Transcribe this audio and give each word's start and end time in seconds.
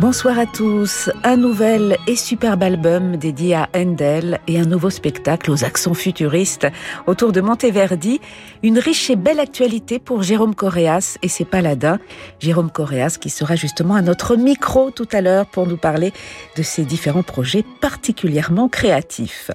Bonsoir 0.00 0.38
à 0.38 0.46
tous. 0.46 1.10
Un 1.24 1.36
nouvel 1.36 1.98
et 2.06 2.16
superbe 2.16 2.62
album 2.62 3.18
dédié 3.18 3.54
à 3.54 3.68
Handel 3.76 4.40
et 4.46 4.58
un 4.58 4.64
nouveau 4.64 4.88
spectacle 4.88 5.50
aux 5.50 5.62
accents 5.62 5.92
futuristes 5.92 6.66
autour 7.06 7.32
de 7.32 7.42
Monteverdi. 7.42 8.18
Une 8.62 8.78
riche 8.78 9.10
et 9.10 9.16
belle 9.16 9.38
actualité 9.38 9.98
pour 9.98 10.22
Jérôme 10.22 10.54
Correas 10.54 11.18
et 11.20 11.28
ses 11.28 11.44
paladins. 11.44 11.98
Jérôme 12.38 12.70
Correas 12.70 13.18
qui 13.20 13.28
sera 13.28 13.56
justement 13.56 13.94
à 13.94 14.00
notre 14.00 14.36
micro 14.36 14.90
tout 14.90 15.08
à 15.12 15.20
l'heure 15.20 15.44
pour 15.44 15.66
nous 15.66 15.76
parler 15.76 16.14
de 16.56 16.62
ses 16.62 16.86
différents 16.86 17.22
projets 17.22 17.66
particulièrement 17.82 18.70
créatifs. 18.70 19.50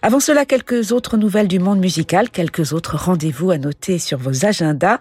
Avant 0.00 0.20
cela, 0.20 0.46
quelques 0.46 0.92
autres 0.92 1.18
nouvelles 1.18 1.48
du 1.48 1.58
monde 1.58 1.78
musical, 1.78 2.30
quelques 2.30 2.72
autres 2.72 2.96
rendez-vous 2.96 3.50
à 3.50 3.58
noter 3.58 3.98
sur 3.98 4.16
vos 4.16 4.46
agendas. 4.46 5.00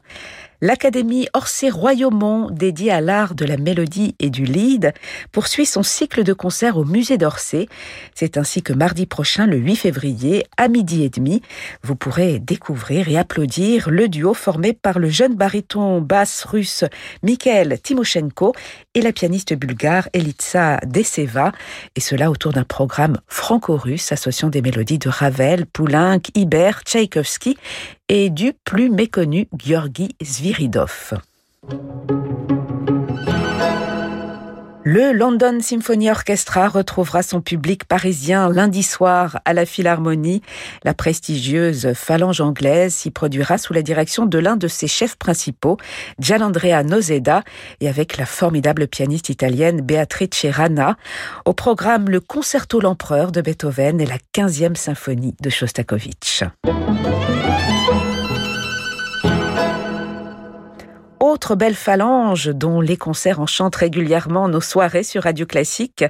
L'Académie 0.64 1.28
Orsay-Royaumont, 1.34 2.50
dédiée 2.50 2.90
à 2.90 3.02
l'art 3.02 3.36
de 3.36 3.44
la 3.44 3.58
mélodie 3.58 4.16
et 4.20 4.30
du 4.30 4.46
lead, 4.46 4.94
poursuit 5.34 5.66
son 5.66 5.84
cycle 5.84 6.24
de 6.24 6.32
concerts 6.32 6.78
au 6.78 6.86
musée 6.86 7.18
d'Orsay. 7.18 7.68
C'est 8.16 8.38
ainsi 8.38 8.64
que 8.64 8.72
mardi 8.72 9.06
prochain, 9.06 9.46
le 9.46 9.58
8 9.58 9.76
février, 9.76 10.46
à 10.56 10.70
midi 10.70 11.04
et 11.04 11.10
demi, 11.10 11.42
vous 11.84 11.98
pourrez 11.98 12.40
découvrir 12.40 13.10
et 13.10 13.18
applaudir 13.18 13.90
le 13.90 14.08
duo 14.08 14.34
formé 14.34 14.72
par 14.72 15.00
le 15.00 15.10
jeune 15.10 15.36
baryton 15.36 16.00
basse 16.00 16.46
russe 16.46 16.86
Mikhail 17.24 17.78
Timoshenko 17.84 18.54
et 18.94 19.02
la 19.02 19.12
pianiste 19.12 19.54
bulgare 19.56 20.08
Elitsa 20.14 20.78
Deseva, 20.86 21.52
et 21.98 22.00
cela 22.00 22.32
autour 22.32 22.54
d'un 22.54 22.64
programme 22.64 23.18
franco-russe 23.28 24.14
associant 24.14 24.48
des 24.48 24.62
mélodies 24.62 24.98
de 24.98 25.10
Ravel, 25.10 25.66
Poulenc, 25.66 26.22
Ibert, 26.36 26.84
Tchaïkovski 26.86 27.58
et 28.16 28.30
du 28.30 28.54
plus 28.64 28.92
méconnu 28.92 29.48
Georgi 29.58 30.16
Zviridov. 30.24 31.16
Le 34.84 35.14
London 35.14 35.58
Symphony 35.60 36.12
Orchestra 36.12 36.68
retrouvera 36.68 37.24
son 37.24 37.42
public 37.42 37.86
parisien 37.86 38.52
lundi 38.52 38.84
soir 38.84 39.40
à 39.46 39.54
la 39.54 39.66
Philharmonie. 39.66 40.44
La 40.84 40.94
prestigieuse 40.94 41.94
phalange 41.94 42.40
anglaise 42.40 42.94
s'y 42.94 43.10
produira 43.10 43.58
sous 43.58 43.74
la 43.74 43.82
direction 43.82 44.28
de 44.28 44.38
l'un 44.38 44.58
de 44.58 44.68
ses 44.68 44.88
chefs 44.88 45.16
principaux, 45.16 45.78
Gianandrea 46.20 46.84
Nozeda, 46.84 47.44
et 47.82 47.90
avec 47.90 48.18
la 48.18 48.28
formidable 48.28 48.88
pianiste 48.88 49.30
italienne 49.30 49.82
Beatrice 49.82 50.46
Rana. 50.52 50.98
Au 51.46 51.54
programme, 51.54 52.10
le 52.10 52.20
Concerto 52.20 52.80
L'Empereur 52.80 53.32
de 53.32 53.42
Beethoven 53.42 54.00
et 54.00 54.06
la 54.06 54.18
15e 54.36 54.76
symphonie 54.76 55.34
de 55.42 55.50
Shostakovich. 55.50 56.44
Autre 61.44 61.56
belle 61.56 61.76
phalange 61.76 62.52
dont 62.56 62.80
les 62.80 62.96
concerts 62.96 63.42
enchantent 63.42 63.76
régulièrement 63.76 64.48
nos 64.48 64.62
soirées 64.62 65.04
sur 65.04 65.24
Radio 65.24 65.46
Classique, 65.46 66.06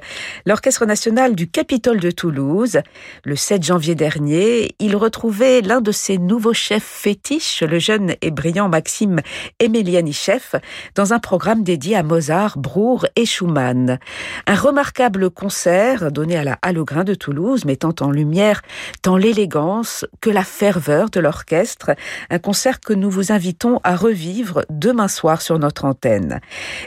l'Orchestre 0.46 0.86
national 0.86 1.34
du 1.34 1.50
Capitole 1.50 1.98
de 1.98 2.12
Toulouse. 2.12 2.78
Le 3.24 3.34
7 3.34 3.64
janvier 3.64 3.96
dernier, 3.96 4.76
il 4.78 4.94
retrouvait 4.94 5.60
l'un 5.60 5.80
de 5.80 5.90
ses 5.90 6.18
nouveaux 6.18 6.52
chefs 6.52 6.84
fétiches, 6.84 7.64
le 7.64 7.80
jeune 7.80 8.14
et 8.22 8.30
brillant 8.30 8.68
Maxime 8.68 9.22
Emelianichev, 9.58 10.60
dans 10.94 11.12
un 11.12 11.18
programme 11.18 11.64
dédié 11.64 11.96
à 11.96 12.04
Mozart, 12.04 12.56
Breuer 12.56 13.08
et 13.16 13.26
Schumann. 13.26 13.98
Un 14.46 14.54
remarquable 14.54 15.30
concert 15.30 16.12
donné 16.12 16.36
à 16.36 16.44
la 16.44 16.60
Halle 16.62 16.76
de 16.76 17.14
Toulouse, 17.14 17.64
mettant 17.64 17.94
en 18.02 18.12
lumière 18.12 18.62
tant 19.02 19.16
l'élégance 19.16 20.06
que 20.20 20.30
la 20.30 20.44
ferveur 20.44 21.10
de 21.10 21.18
l'orchestre. 21.18 21.90
Un 22.30 22.38
concert 22.38 22.78
que 22.78 22.92
nous 22.92 23.10
vous 23.10 23.32
invitons 23.32 23.80
à 23.82 23.96
revivre 23.96 24.64
demain 24.70 25.08
soir 25.08 25.23
sur 25.40 25.58
notre 25.58 25.84
antenne. 25.84 26.40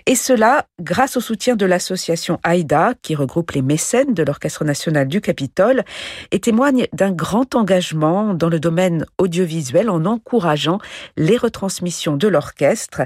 Et 0.05 0.15
cela 0.15 0.65
grâce 0.79 1.17
au 1.17 1.21
soutien 1.21 1.55
de 1.55 1.65
l'association 1.65 2.39
AIDA, 2.45 2.93
qui 3.01 3.15
regroupe 3.15 3.51
les 3.51 3.61
mécènes 3.61 4.13
de 4.13 4.23
l'Orchestre 4.23 4.63
national 4.63 5.07
du 5.07 5.21
Capitole, 5.21 5.83
et 6.31 6.39
témoigne 6.39 6.87
d'un 6.93 7.11
grand 7.11 7.55
engagement 7.55 8.33
dans 8.33 8.49
le 8.49 8.59
domaine 8.59 9.05
audiovisuel 9.17 9.89
en 9.89 10.05
encourageant 10.05 10.79
les 11.17 11.37
retransmissions 11.37 12.15
de 12.15 12.27
l'orchestre. 12.27 13.01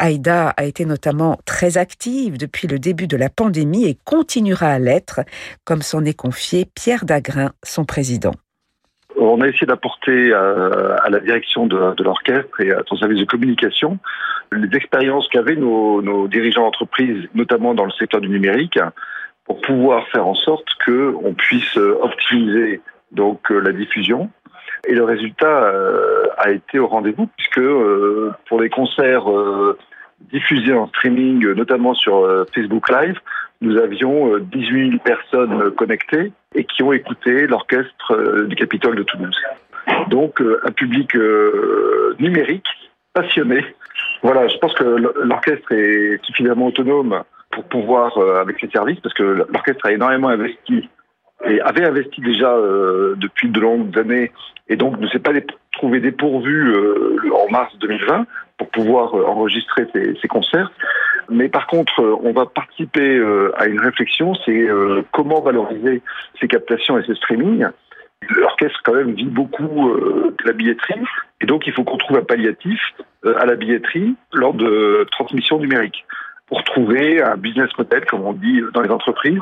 AIDA 0.00 0.48
a 0.56 0.64
été 0.64 0.84
notamment 0.84 1.38
très 1.44 1.76
active 1.76 2.38
depuis 2.38 2.66
le 2.66 2.78
début 2.78 3.06
de 3.06 3.16
la 3.16 3.28
pandémie 3.28 3.84
et 3.84 3.98
continuera 4.04 4.68
à 4.68 4.78
l'être, 4.78 5.20
comme 5.64 5.82
s'en 5.82 6.04
est 6.04 6.14
confié 6.14 6.66
Pierre 6.74 7.04
Dagrin, 7.04 7.52
son 7.62 7.84
président. 7.84 8.32
On 9.16 9.40
a 9.40 9.48
essayé 9.48 9.66
d'apporter 9.66 10.32
euh, 10.32 10.96
à, 11.02 11.10
la 11.10 11.20
direction 11.20 11.66
de, 11.66 12.02
l'orchestre 12.02 12.60
et 12.60 12.72
à 12.72 12.82
son 12.86 12.96
service 12.96 13.18
de 13.18 13.24
communication 13.24 13.98
les 14.52 14.76
expériences 14.76 15.28
qu'avaient 15.28 15.56
nos, 15.56 16.02
nos 16.02 16.26
dirigeants 16.26 16.62
d'entreprise, 16.62 17.28
notamment 17.34 17.72
dans 17.72 17.84
le 17.84 17.92
secteur 17.92 18.20
du 18.20 18.28
numérique, 18.28 18.78
pour 19.44 19.60
pouvoir 19.60 20.08
faire 20.08 20.26
en 20.26 20.34
sorte 20.34 20.66
qu'on 20.84 21.34
puisse 21.34 21.76
optimiser 21.76 22.80
donc 23.12 23.50
euh, 23.50 23.60
la 23.60 23.72
diffusion. 23.72 24.30
Et 24.88 24.94
le 24.94 25.04
résultat 25.04 25.64
euh, 25.64 26.26
a 26.38 26.50
été 26.50 26.78
au 26.78 26.86
rendez-vous 26.86 27.28
puisque 27.36 27.60
pour 28.48 28.60
les 28.60 28.70
concerts 28.70 29.26
diffusés 30.32 30.74
en 30.74 30.86
streaming, 30.88 31.54
notamment 31.54 31.94
sur 31.94 32.46
Facebook 32.54 32.90
Live, 32.90 33.18
nous 33.60 33.76
avions 33.76 34.38
18 34.38 34.90
000 34.90 35.02
personnes 35.02 35.70
connectées 35.72 36.32
et 36.54 36.64
qui 36.64 36.82
ont 36.82 36.92
écouté 36.92 37.46
l'orchestre 37.46 38.12
euh, 38.12 38.46
du 38.46 38.56
Capitole 38.56 38.96
de 38.96 39.02
Toulouse. 39.02 39.36
Donc 40.08 40.40
euh, 40.40 40.60
un 40.64 40.72
public 40.72 41.14
euh, 41.14 42.16
numérique, 42.18 42.66
passionné. 43.12 43.64
Voilà, 44.22 44.48
je 44.48 44.56
pense 44.58 44.74
que 44.74 44.84
l'orchestre 44.84 45.72
est 45.72 46.24
suffisamment 46.24 46.66
autonome 46.66 47.22
pour 47.50 47.64
pouvoir, 47.64 48.16
avec 48.38 48.62
les 48.62 48.70
services, 48.70 49.00
parce 49.00 49.14
que 49.14 49.22
l'orchestre 49.22 49.86
a 49.86 49.92
énormément 49.92 50.28
investi 50.28 50.88
et 51.46 51.60
avait 51.60 51.86
investi 51.86 52.20
déjà 52.20 52.54
depuis 53.16 53.48
de 53.48 53.60
longues 53.60 53.98
années 53.98 54.30
et 54.68 54.76
donc 54.76 54.98
ne 54.98 55.08
s'est 55.08 55.18
pas 55.18 55.32
trouvé 55.72 56.00
dépourvu 56.00 56.74
en 57.32 57.50
mars 57.50 57.72
2020 57.78 58.26
pour 58.58 58.68
pouvoir 58.68 59.14
enregistrer 59.14 59.86
ses 59.92 60.28
concerts. 60.28 60.70
Mais 61.30 61.48
par 61.48 61.68
contre, 61.68 62.02
euh, 62.02 62.16
on 62.22 62.32
va 62.32 62.46
participer 62.46 63.16
euh, 63.16 63.52
à 63.56 63.66
une 63.66 63.80
réflexion, 63.80 64.34
c'est 64.44 64.68
euh, 64.68 65.02
comment 65.12 65.40
valoriser 65.40 66.02
ces 66.40 66.48
captations 66.48 66.98
et 66.98 67.04
ces 67.06 67.14
streamings. 67.14 67.68
L'orchestre 68.28 68.80
quand 68.84 68.94
même 68.94 69.14
vit 69.14 69.24
beaucoup 69.24 69.94
de 69.96 70.44
la 70.44 70.52
billetterie 70.52 71.00
et 71.40 71.46
donc 71.46 71.66
il 71.66 71.72
faut 71.72 71.84
qu'on 71.84 71.96
trouve 71.96 72.18
un 72.18 72.22
palliatif 72.22 72.78
à 73.24 73.46
la 73.46 73.56
billetterie 73.56 74.14
lors 74.34 74.52
de 74.52 75.06
transmission 75.10 75.58
numérique 75.58 76.04
pour 76.46 76.62
trouver 76.64 77.22
un 77.22 77.38
business 77.38 77.70
model, 77.78 78.04
comme 78.04 78.20
on 78.20 78.34
dit 78.34 78.60
dans 78.74 78.82
les 78.82 78.90
entreprises, 78.90 79.40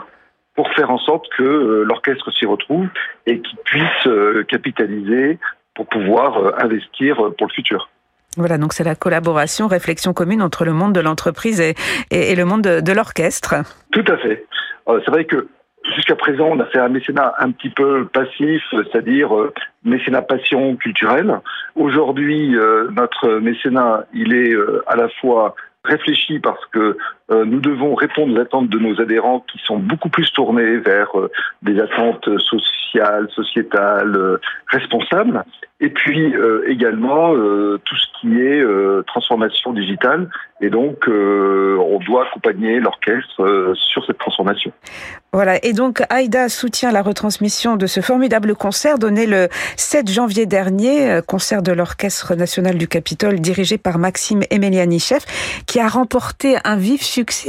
pour 0.58 0.68
faire 0.72 0.90
en 0.90 0.98
sorte 0.98 1.28
que 1.36 1.84
l'orchestre 1.86 2.32
s'y 2.32 2.44
retrouve 2.44 2.88
et 3.26 3.40
qu'il 3.40 3.58
puisse 3.58 4.08
capitaliser 4.48 5.38
pour 5.76 5.86
pouvoir 5.86 6.60
investir 6.60 7.14
pour 7.38 7.46
le 7.46 7.52
futur. 7.54 7.88
Voilà, 8.36 8.58
donc 8.58 8.72
c'est 8.72 8.82
la 8.84 8.96
collaboration, 8.96 9.68
réflexion 9.68 10.12
commune 10.12 10.42
entre 10.42 10.64
le 10.64 10.72
monde 10.72 10.92
de 10.92 11.00
l'entreprise 11.00 11.60
et, 11.60 11.74
et, 12.10 12.34
le 12.34 12.44
monde 12.44 12.62
de, 12.62 12.80
de 12.80 12.92
l'orchestre. 12.92 13.54
Tout 13.92 14.04
à 14.08 14.16
fait. 14.18 14.46
Euh, 14.88 15.00
c'est 15.04 15.10
vrai 15.10 15.24
que 15.24 15.48
jusqu'à 15.96 16.14
présent, 16.14 16.48
on 16.50 16.60
a 16.60 16.66
fait 16.66 16.78
un 16.78 16.88
mécénat 16.88 17.34
un 17.38 17.50
petit 17.50 17.70
peu 17.70 18.06
passif, 18.06 18.62
c'est-à-dire 18.70 19.36
euh, 19.36 19.52
mécénat 19.84 20.22
passion 20.22 20.76
culturelle. 20.76 21.40
Aujourd'hui, 21.74 22.56
euh, 22.56 22.88
notre 22.92 23.38
mécénat, 23.38 24.04
il 24.12 24.34
est 24.34 24.54
à 24.86 24.96
la 24.96 25.08
fois 25.20 25.54
réfléchi 25.84 26.38
parce 26.38 26.64
que 26.66 26.96
nous 27.30 27.60
devons 27.60 27.94
répondre 27.94 28.34
aux 28.34 28.40
attentes 28.40 28.68
de 28.68 28.78
nos 28.78 29.00
adhérents 29.00 29.44
qui 29.52 29.58
sont 29.64 29.78
beaucoup 29.78 30.08
plus 30.08 30.32
tournés 30.32 30.78
vers 30.78 31.10
des 31.62 31.78
attentes 31.78 32.28
sociales, 32.38 33.28
sociétales, 33.30 34.38
responsables. 34.66 35.44
Et 35.80 35.90
puis 35.90 36.34
également 36.66 37.34
tout 37.34 37.96
ce 37.96 38.06
qui 38.20 38.40
est 38.40 38.64
transformation 39.06 39.72
digitale. 39.72 40.28
Et 40.60 40.70
donc, 40.70 41.06
on 41.06 41.98
doit 42.06 42.26
accompagner 42.28 42.80
l'orchestre 42.80 43.74
sur 43.74 44.04
cette 44.06 44.18
transformation. 44.18 44.72
Voilà, 45.32 45.62
et 45.62 45.74
donc 45.74 46.02
Aïda 46.08 46.48
soutient 46.48 46.90
la 46.90 47.02
retransmission 47.02 47.76
de 47.76 47.86
ce 47.86 48.00
formidable 48.00 48.54
concert 48.54 48.98
donné 48.98 49.26
le 49.26 49.48
7 49.76 50.10
janvier 50.10 50.46
dernier, 50.46 51.10
euh, 51.10 51.22
concert 51.22 51.62
de 51.62 51.72
l'Orchestre 51.72 52.34
national 52.34 52.78
du 52.78 52.88
Capitole 52.88 53.38
dirigé 53.38 53.76
par 53.76 53.98
Maxime 53.98 54.42
Emelianichev, 54.50 55.20
qui 55.66 55.80
a 55.80 55.88
remporté 55.88 56.56
un 56.64 56.76
vif 56.76 57.02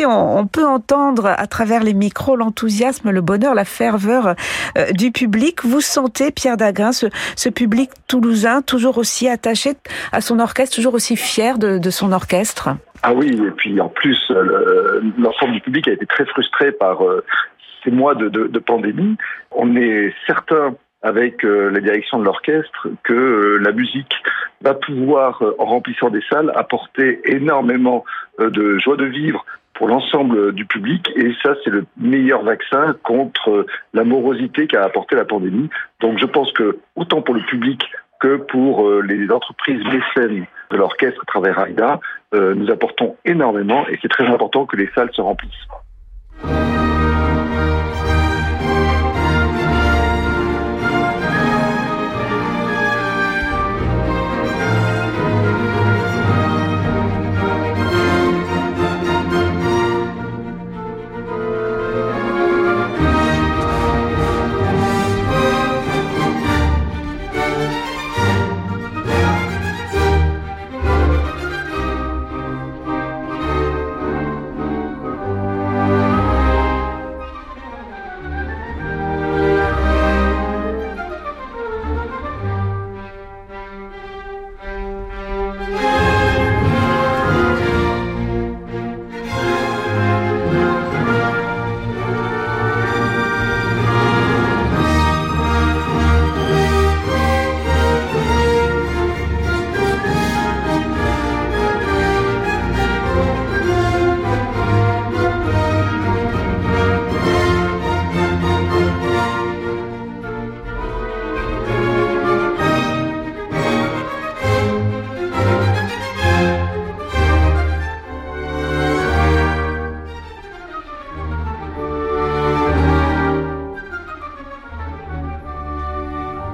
On, 0.05 0.47
peut 0.47 0.65
entendre 0.65 1.27
à 1.27 1.47
travers 1.47 1.83
les 1.83 1.93
micros 1.93 2.35
l'enthousiasme, 2.35 3.11
le 3.11 3.21
bonheur, 3.21 3.53
la 3.53 3.65
ferveur 3.65 4.35
euh, 4.77 4.91
du 4.91 5.11
public. 5.11 5.63
Vous 5.63 5.81
sentez, 5.81 6.31
Pierre 6.31 6.57
Daguin, 6.57 6.91
ce, 6.91 7.49
public 7.49 7.91
toulousain 8.07 8.61
toujours 8.61 8.97
aussi 8.97 9.27
attaché 9.27 9.73
à 10.11 10.21
son 10.21 10.39
orchestre, 10.39 10.75
toujours 10.75 10.93
aussi 10.93 11.15
fier 11.15 11.57
de, 11.59 11.89
son 11.89 12.11
orchestre? 12.11 12.69
Ah 13.03 13.13
oui, 13.13 13.29
et 13.29 13.51
puis 13.51 13.79
en 13.79 13.89
plus, 13.89 14.31
l'ensemble 15.17 15.53
du 15.53 15.61
public 15.61 15.87
a 15.87 15.93
été 15.93 16.05
très 16.05 16.25
frustré 16.25 16.71
par 16.71 16.99
ces 17.83 17.91
mois 17.91 18.15
de, 18.15 18.59
pandémie, 18.59 19.17
on 19.51 19.75
est 19.75 20.13
certain 20.27 20.75
avec 21.01 21.43
la 21.43 21.79
direction 21.79 22.19
de 22.19 22.25
l'orchestre 22.25 22.87
que 23.03 23.57
la 23.61 23.71
musique 23.71 24.13
va 24.61 24.73
pouvoir, 24.73 25.41
en 25.57 25.65
remplissant 25.65 26.09
des 26.09 26.21
salles, 26.29 26.51
apporter 26.55 27.21
énormément 27.25 28.03
de 28.39 28.77
joie 28.79 28.97
de 28.97 29.05
vivre 29.05 29.45
pour 29.79 29.87
l'ensemble 29.87 30.51
du 30.51 30.65
public 30.65 31.09
et 31.15 31.31
ça 31.41 31.55
c'est 31.63 31.69
le 31.69 31.85
meilleur 31.95 32.43
vaccin 32.43 32.97
contre 33.01 33.65
la 33.93 34.03
morosité 34.03 34.67
qu'a 34.67 34.83
apporté 34.83 35.15
la 35.15 35.23
pandémie. 35.23 35.69
Donc 36.01 36.19
je 36.19 36.25
pense 36.25 36.51
que 36.51 36.79
autant 36.97 37.21
pour 37.21 37.33
le 37.33 37.41
public 37.41 37.81
que 38.19 38.35
pour 38.35 38.85
euh, 38.85 39.01
les 39.01 39.31
entreprises 39.31 39.81
mécènes 39.85 40.45
de 40.69 40.77
l'orchestre 40.77 41.21
à 41.21 41.25
travers 41.25 41.57
AIDA, 41.59 42.01
euh, 42.33 42.53
nous 42.55 42.69
apportons 42.69 43.15
énormément 43.23 43.87
et 43.87 43.97
c'est 44.01 44.09
très 44.09 44.27
important 44.27 44.65
que 44.65 44.75
les 44.75 44.89
salles 44.93 45.11
se 45.13 45.21
remplissent. 45.21 45.67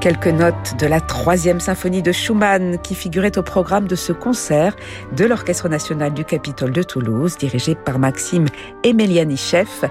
Quelques 0.06 0.28
notes 0.28 0.76
de 0.78 0.86
la 0.86 1.02
troisième 1.02 1.60
symphonie 1.60 2.04
de 2.04 2.12
Schumann 2.12 2.78
qui 2.78 2.94
figurait 2.94 3.40
au 3.40 3.42
programme 3.42 3.88
de 3.88 3.96
ce 3.96 4.14
concert 4.14 4.76
de 5.18 5.26
l'Orchestre 5.26 5.68
national 5.68 6.14
du 6.14 6.24
Capitole 6.24 6.72
de 6.72 6.84
Toulouse, 6.84 7.40
dirigé 7.40 7.74
par 7.74 7.98
Maxime 7.98 8.46
Emeliani-Chef, 8.84 9.84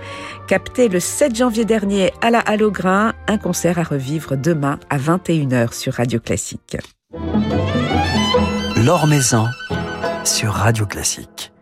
capté 0.46 0.88
le 0.88 1.00
7 1.00 1.34
janvier 1.34 1.64
dernier 1.64 2.12
à 2.20 2.31
la 2.31 2.38
Hallogrin, 2.38 3.12
un 3.26 3.38
concert 3.38 3.81
à 3.81 3.82
revivre 3.82 4.37
demain 4.37 4.78
à 4.88 4.99
21h 4.99 5.72
sur 5.72 5.94
Radio 5.94 6.20
Classique. 6.20 6.76
Sur 10.22 10.52
Radio 10.52 10.87
Classique. 10.87 11.54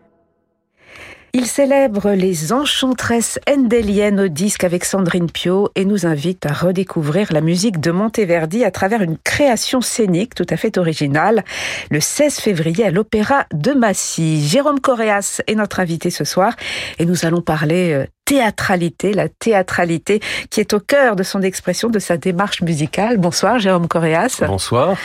Il 1.35 1.47
célèbre 1.47 2.11
les 2.11 2.53
enchantresses 2.53 3.39
endéliennes 3.49 4.19
au 4.19 4.27
disque 4.27 4.63
avec 4.63 4.85
Sandrine 4.85 5.31
Pio 5.31 5.71
et 5.73 5.83
nous 5.83 6.05
invite 6.05 6.45
à 6.45 6.53
redécouvrir 6.53 7.33
la 7.33 7.41
musique 7.41 7.79
de 7.79 7.89
Monteverdi 7.89 8.63
à 8.63 8.69
travers 8.69 9.01
une 9.01 9.17
création 9.17 9.81
scénique 9.81 10.35
tout 10.35 10.45
à 10.47 10.57
fait 10.57 10.77
originale 10.77 11.43
le 11.89 11.99
16 11.99 12.35
février 12.35 12.85
à 12.85 12.91
l'Opéra 12.91 13.47
de 13.51 13.71
Massy. 13.71 14.47
Jérôme 14.47 14.79
Coréas 14.79 15.41
est 15.47 15.55
notre 15.55 15.79
invité 15.79 16.11
ce 16.11 16.23
soir 16.23 16.55
et 16.99 17.05
nous 17.07 17.25
allons 17.25 17.41
parler 17.41 17.93
euh, 17.93 18.05
théâtralité, 18.25 19.13
la 19.13 19.29
théâtralité 19.29 20.21
qui 20.49 20.59
est 20.59 20.73
au 20.73 20.79
cœur 20.79 21.15
de 21.15 21.23
son 21.23 21.41
expression, 21.41 21.89
de 21.89 21.99
sa 21.99 22.17
démarche 22.17 22.61
musicale. 22.61 23.17
Bonsoir 23.17 23.59
Jérôme 23.59 23.87
Coréas. 23.87 24.41
Bonsoir. 24.47 24.95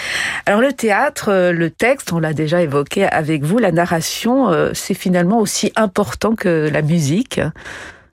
Alors 0.47 0.61
le 0.61 0.73
théâtre, 0.73 1.31
euh, 1.31 1.53
le 1.53 1.71
texte, 1.71 2.13
on 2.13 2.19
l'a 2.19 2.33
déjà 2.33 2.63
évoqué 2.63 3.05
avec 3.05 3.43
vous, 3.45 3.59
la 3.59 3.73
narration, 3.73 4.51
euh, 4.51 4.71
c'est 4.75 4.95
finalement 4.95 5.41
aussi 5.41 5.73
important 5.77 6.35
que 6.35 6.69
la 6.73 6.83
musique. 6.83 7.41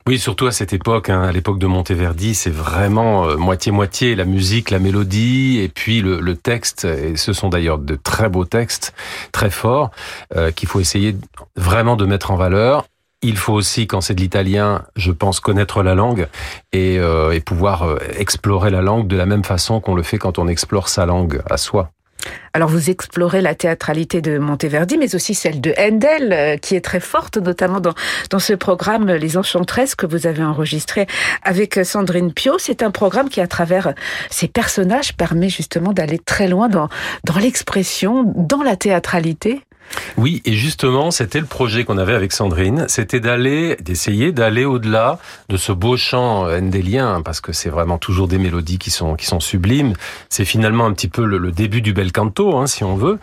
Oui, 0.08 0.20
surtout 0.20 0.46
à 0.46 0.52
cette 0.52 0.72
époque, 0.72 1.10
hein, 1.10 1.24
à 1.24 1.32
l'époque 1.32 1.58
de 1.58 1.66
Monteverdi, 1.66 2.36
c'est 2.36 2.52
vraiment 2.52 3.28
euh, 3.28 3.38
moitié-moitié, 3.38 4.16
la 4.16 4.26
musique, 4.26 4.70
la 4.70 4.78
mélodie, 4.78 5.60
et 5.64 5.68
puis 5.68 6.02
le, 6.02 6.20
le, 6.20 6.36
texte, 6.36 6.86
et 6.86 7.16
ce 7.16 7.34
sont 7.34 7.50
d'ailleurs 7.50 7.80
de 7.80 7.96
très 7.96 8.30
beaux 8.30 8.46
textes, 8.46 8.94
très 9.32 9.50
forts, 9.50 9.90
qu'il 10.56 10.70
faut 10.70 10.80
essayer 10.80 11.16
vraiment 11.56 11.96
de 11.96 12.06
mettre 12.06 12.30
en 12.30 12.36
valeur. 12.36 12.86
Il 13.28 13.38
faut 13.38 13.54
aussi, 13.54 13.88
quand 13.88 14.02
c'est 14.02 14.14
de 14.14 14.22
l'italien, 14.22 14.84
je 14.96 15.12
pense 15.12 15.40
connaître 15.40 15.82
la 15.82 15.96
langue 15.96 16.28
et, 16.74 17.00
euh, 17.00 17.40
pouvoir 17.44 17.82
euh, 17.82 17.98
explorer 18.20 18.70
la 18.70 18.84
langue 18.84 19.08
de 19.08 19.18
la 19.18 19.26
même 19.26 19.44
façon 19.44 19.82
qu'on 19.82 19.96
le 19.96 20.04
fait 20.04 20.20
quand 20.20 20.38
on 20.38 20.48
explore 20.48 20.90
sa 20.90 21.08
langue 21.08 21.42
à 21.50 21.58
soi. 21.58 21.90
Alors 22.54 22.70
vous 22.70 22.92
explorez 22.92 23.42
la 23.42 23.56
théâtralité 23.56 24.22
de 24.22 24.38
Monteverdi, 24.38 25.00
mais 25.00 25.16
aussi 25.16 25.34
celle 25.34 25.60
de 25.60 25.74
Handel, 25.76 26.34
euh, 26.34 26.58
qui 26.58 26.76
est 26.76 26.82
très 26.82 27.00
forte, 27.00 27.38
notamment 27.38 27.80
dans, 27.80 27.96
dans 28.30 28.38
ce 28.38 28.54
programme 28.54 29.08
Les 29.08 29.38
Enchantresses 29.38 29.96
que 29.96 30.06
vous 30.06 30.28
avez 30.28 30.44
enregistré 30.44 31.08
avec 31.42 31.80
Sandrine 31.84 32.32
Pio. 32.32 32.60
C'est 32.60 32.84
un 32.84 32.92
programme 32.92 33.30
qui, 33.30 33.42
à 33.42 33.48
travers 33.48 33.96
ses 34.30 34.48
personnages, 34.48 35.16
permet 35.16 35.50
justement 35.50 35.94
d'aller 35.94 36.20
très 36.20 36.48
loin 36.48 36.70
dans, 36.70 36.90
dans 37.24 37.40
l'expression, 37.40 38.32
dans 38.36 38.62
la 38.62 38.76
théâtralité. 38.76 39.64
Oui, 40.18 40.42
et 40.46 40.54
justement, 40.54 41.12
c'était 41.12 41.40
le 41.40 41.46
projet 41.46 41.84
qu'on 41.84 41.98
avait 41.98 42.14
avec 42.14 42.32
Sandrine, 42.32 42.86
c'était 42.88 43.20
d'aller, 43.20 43.76
d'essayer 43.82 44.32
d'aller 44.32 44.66
au-delà 44.66 45.20
de 45.50 45.58
ce 45.58 45.72
beau 45.72 45.98
chant 45.98 46.48
endélien, 46.50 47.22
parce 47.24 47.42
que 47.42 47.52
c'est 47.54 47.70
vraiment 47.70 47.98
toujours 47.98 48.28
des 48.28 48.38
mélodies 48.38 48.78
qui 48.78 48.92
sont 48.92 49.16
qui 49.16 49.26
sont 49.26 49.40
sublimes. 49.40 49.94
C'est 50.30 50.46
finalement 50.46 50.86
un 50.86 50.94
petit 50.94 51.08
peu 51.08 51.26
le, 51.26 51.52
début 51.52 51.82
du 51.82 51.94
bel 51.94 52.12
canto, 52.12 52.58
hein, 52.58 52.68
si 52.68 52.84
on 52.84 52.96
veut. 52.96 53.20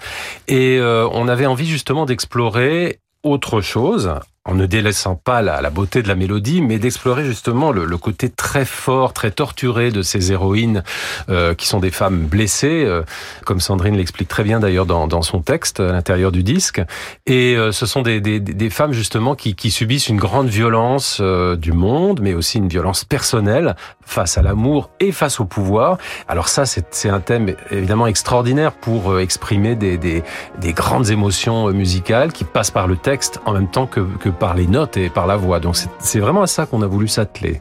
Et 0.48 0.78
euh, 0.78 1.08
on 1.12 1.28
avait 1.28 1.46
envie 1.46 1.66
justement 1.66 2.06
d'explorer 2.06 2.98
autre 3.22 3.60
chose 3.60 4.14
en 4.44 4.56
ne 4.56 4.66
délaissant 4.66 5.14
pas 5.14 5.40
la, 5.40 5.70
beauté 5.70 6.02
de 6.02 6.08
la 6.08 6.16
mélodie, 6.16 6.62
mais 6.62 6.80
d'explorer 6.80 7.24
justement 7.24 7.70
le, 7.70 7.96
côté 7.96 8.28
très 8.28 8.64
fort, 8.64 9.12
très 9.12 9.30
torturé 9.30 9.92
de 9.92 10.02
ces 10.02 10.32
héroïnes 10.32 10.82
euh, 11.28 11.54
qui 11.54 11.68
sont 11.68 11.78
des 11.78 11.92
femmes 11.92 12.24
blessées, 12.24 12.82
euh, 12.84 13.02
comme 13.44 13.60
Sandrine 13.60 13.96
l'explique 13.96 14.26
très 14.26 14.42
bien 14.42 14.58
d'ailleurs 14.58 14.86
dans, 14.86 15.22
son 15.22 15.40
texte 15.40 15.78
à 15.78 15.92
l'intérieur 15.92 16.32
du 16.32 16.42
disque. 16.42 16.82
Et 17.26 17.54
euh, 17.56 17.70
ce 17.70 17.86
sont 17.86 18.02
des, 18.02 18.20
des, 18.20 18.70
femmes 18.70 18.92
justement 18.92 19.36
qui, 19.36 19.54
qui, 19.54 19.70
subissent 19.70 20.08
une 20.08 20.16
grande 20.16 20.48
violence 20.48 21.20
du 21.20 21.72
monde, 21.72 22.20
mais 22.20 22.34
aussi 22.34 22.58
une 22.58 22.68
violence 22.68 23.04
personnelle 23.04 23.76
face 24.04 24.38
à 24.38 24.42
l'amour 24.42 24.90
et 24.98 25.12
face 25.12 25.38
au 25.38 25.44
pouvoir. 25.44 25.98
Alors 26.26 26.48
ça, 26.48 26.64
c'est 26.66 27.08
un 27.08 27.20
thème 27.20 27.54
évidemment 27.70 28.08
extraordinaire 28.08 28.72
pour 28.72 29.20
exprimer 29.20 29.76
des, 29.76 29.98
des, 29.98 30.72
grandes 30.72 31.10
émotions 31.10 31.68
musicales 31.68 32.32
qui 32.32 32.44
passent 32.44 32.70
par 32.70 32.88
le 32.88 32.96
texte 32.96 33.40
en 33.44 33.52
même 33.52 33.68
temps 33.68 33.86
que, 33.86 34.00
que 34.00 34.31
par 34.38 34.54
les 34.54 34.66
notes 34.66 34.96
et 34.96 35.08
par 35.08 35.26
la 35.26 35.36
voix. 35.36 35.60
Donc 35.60 35.76
c'est 35.98 36.20
vraiment 36.20 36.42
à 36.42 36.46
ça 36.46 36.66
qu'on 36.66 36.82
a 36.82 36.86
voulu 36.86 37.08
s'atteler. 37.08 37.60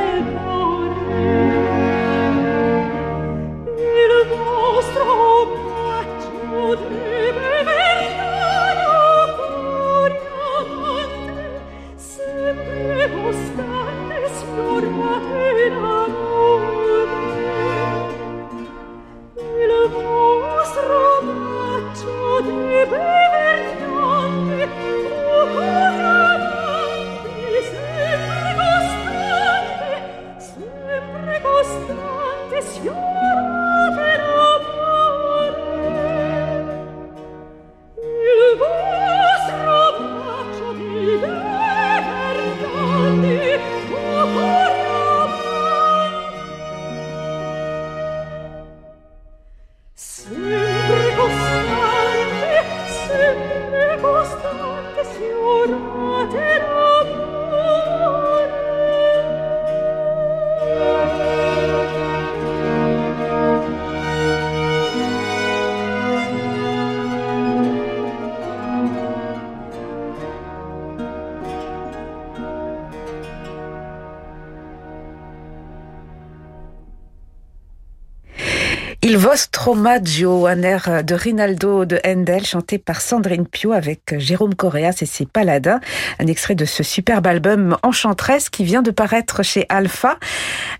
Maggio, 79.69 80.47
un 80.47 80.63
air 80.63 81.03
de 81.03 81.13
Rinaldo 81.13 81.85
de 81.85 81.99
Handel, 82.05 82.45
chanté 82.45 82.79
par 82.79 82.99
Sandrine 82.99 83.45
Pio 83.45 83.71
avec 83.71 84.15
Jérôme 84.17 84.55
Correas 84.55 84.97
et 85.01 85.05
ses 85.05 85.25
Paladins. 85.25 85.79
Un 86.19 86.25
extrait 86.25 86.55
de 86.55 86.65
ce 86.65 86.81
superbe 86.81 87.27
album 87.27 87.77
Enchantresse 87.83 88.49
qui 88.49 88.63
vient 88.63 88.81
de 88.81 88.89
paraître 88.89 89.43
chez 89.43 89.67
Alpha. 89.69 90.17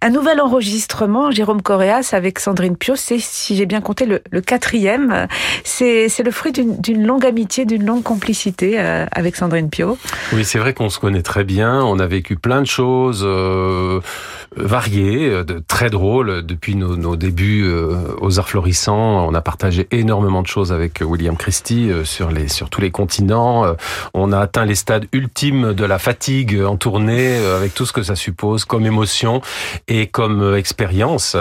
Un 0.02 0.10
nouvel 0.10 0.42
enregistrement, 0.42 1.30
Jérôme 1.30 1.62
Correas 1.62 2.10
avec 2.14 2.40
Sandrine 2.40 2.76
Pio, 2.76 2.96
c'est, 2.96 3.20
si 3.20 3.56
j'ai 3.56 3.68
bien 3.68 3.82
compté, 3.82 4.06
le, 4.06 4.42
quatrième. 4.42 5.28
C'est, 5.64 6.10
c'est 6.10 6.24
le 6.24 6.32
fruit 6.32 6.52
d'une, 6.52 7.06
longue 7.06 7.26
amitié, 7.26 7.66
d'une 7.66 7.86
longue 7.86 8.04
complicité 8.04 8.80
euh, 8.80 9.06
avec 9.12 9.36
Sandrine 9.36 9.70
Pio. 9.70 9.98
Oui, 10.34 10.44
c'est 10.44 10.60
vrai 10.60 10.74
qu'on 10.74 10.90
se 10.90 11.00
connaît 11.00 11.22
très 11.22 11.44
bien. 11.44 11.84
On 11.84 12.00
a 12.00 12.08
vécu 12.08 12.36
plein 12.36 12.62
de 12.62 12.68
choses 12.68 13.24
euh, 13.24 14.02
variées, 14.56 15.30
euh, 15.30 15.44
de, 15.44 15.62
très 15.66 15.92
drôles 15.92 16.44
depuis 16.44 16.76
nos, 16.76 17.16
débuts 17.16 17.70
aux 18.20 18.40
arts 18.40 18.48
On 18.88 19.34
a 19.34 19.42
partagé 19.42 19.88
énormément 19.92 20.42
de 20.42 20.48
choses 20.48 20.72
avec 20.72 21.01
William 21.01 21.36
Christie 21.36 21.92
euh, 21.92 22.06
sur 22.06 22.32
les 22.32 22.48
sur 22.48 22.70
tous 22.70 22.82
les 22.82 22.92
continents. 22.92 23.66
Euh, 23.66 23.74
on 24.13 24.32
a 24.32 24.40
atteint 24.40 24.66
les 24.66 24.75
stades 24.75 25.08
ultimes 25.12 25.74
de 25.74 25.86
la 25.86 26.00
fatigue 26.00 26.62
en 26.62 26.78
tournée 26.78 27.38
euh, 27.38 27.58
avec 27.58 27.74
tout 27.74 27.86
ce 27.86 27.92
que 27.92 28.04
ça 28.04 28.16
suppose 28.16 28.66
comme 28.66 28.86
émotion 28.86 29.42
et 29.88 30.08
comme 30.08 30.56
expérience. 30.56 31.36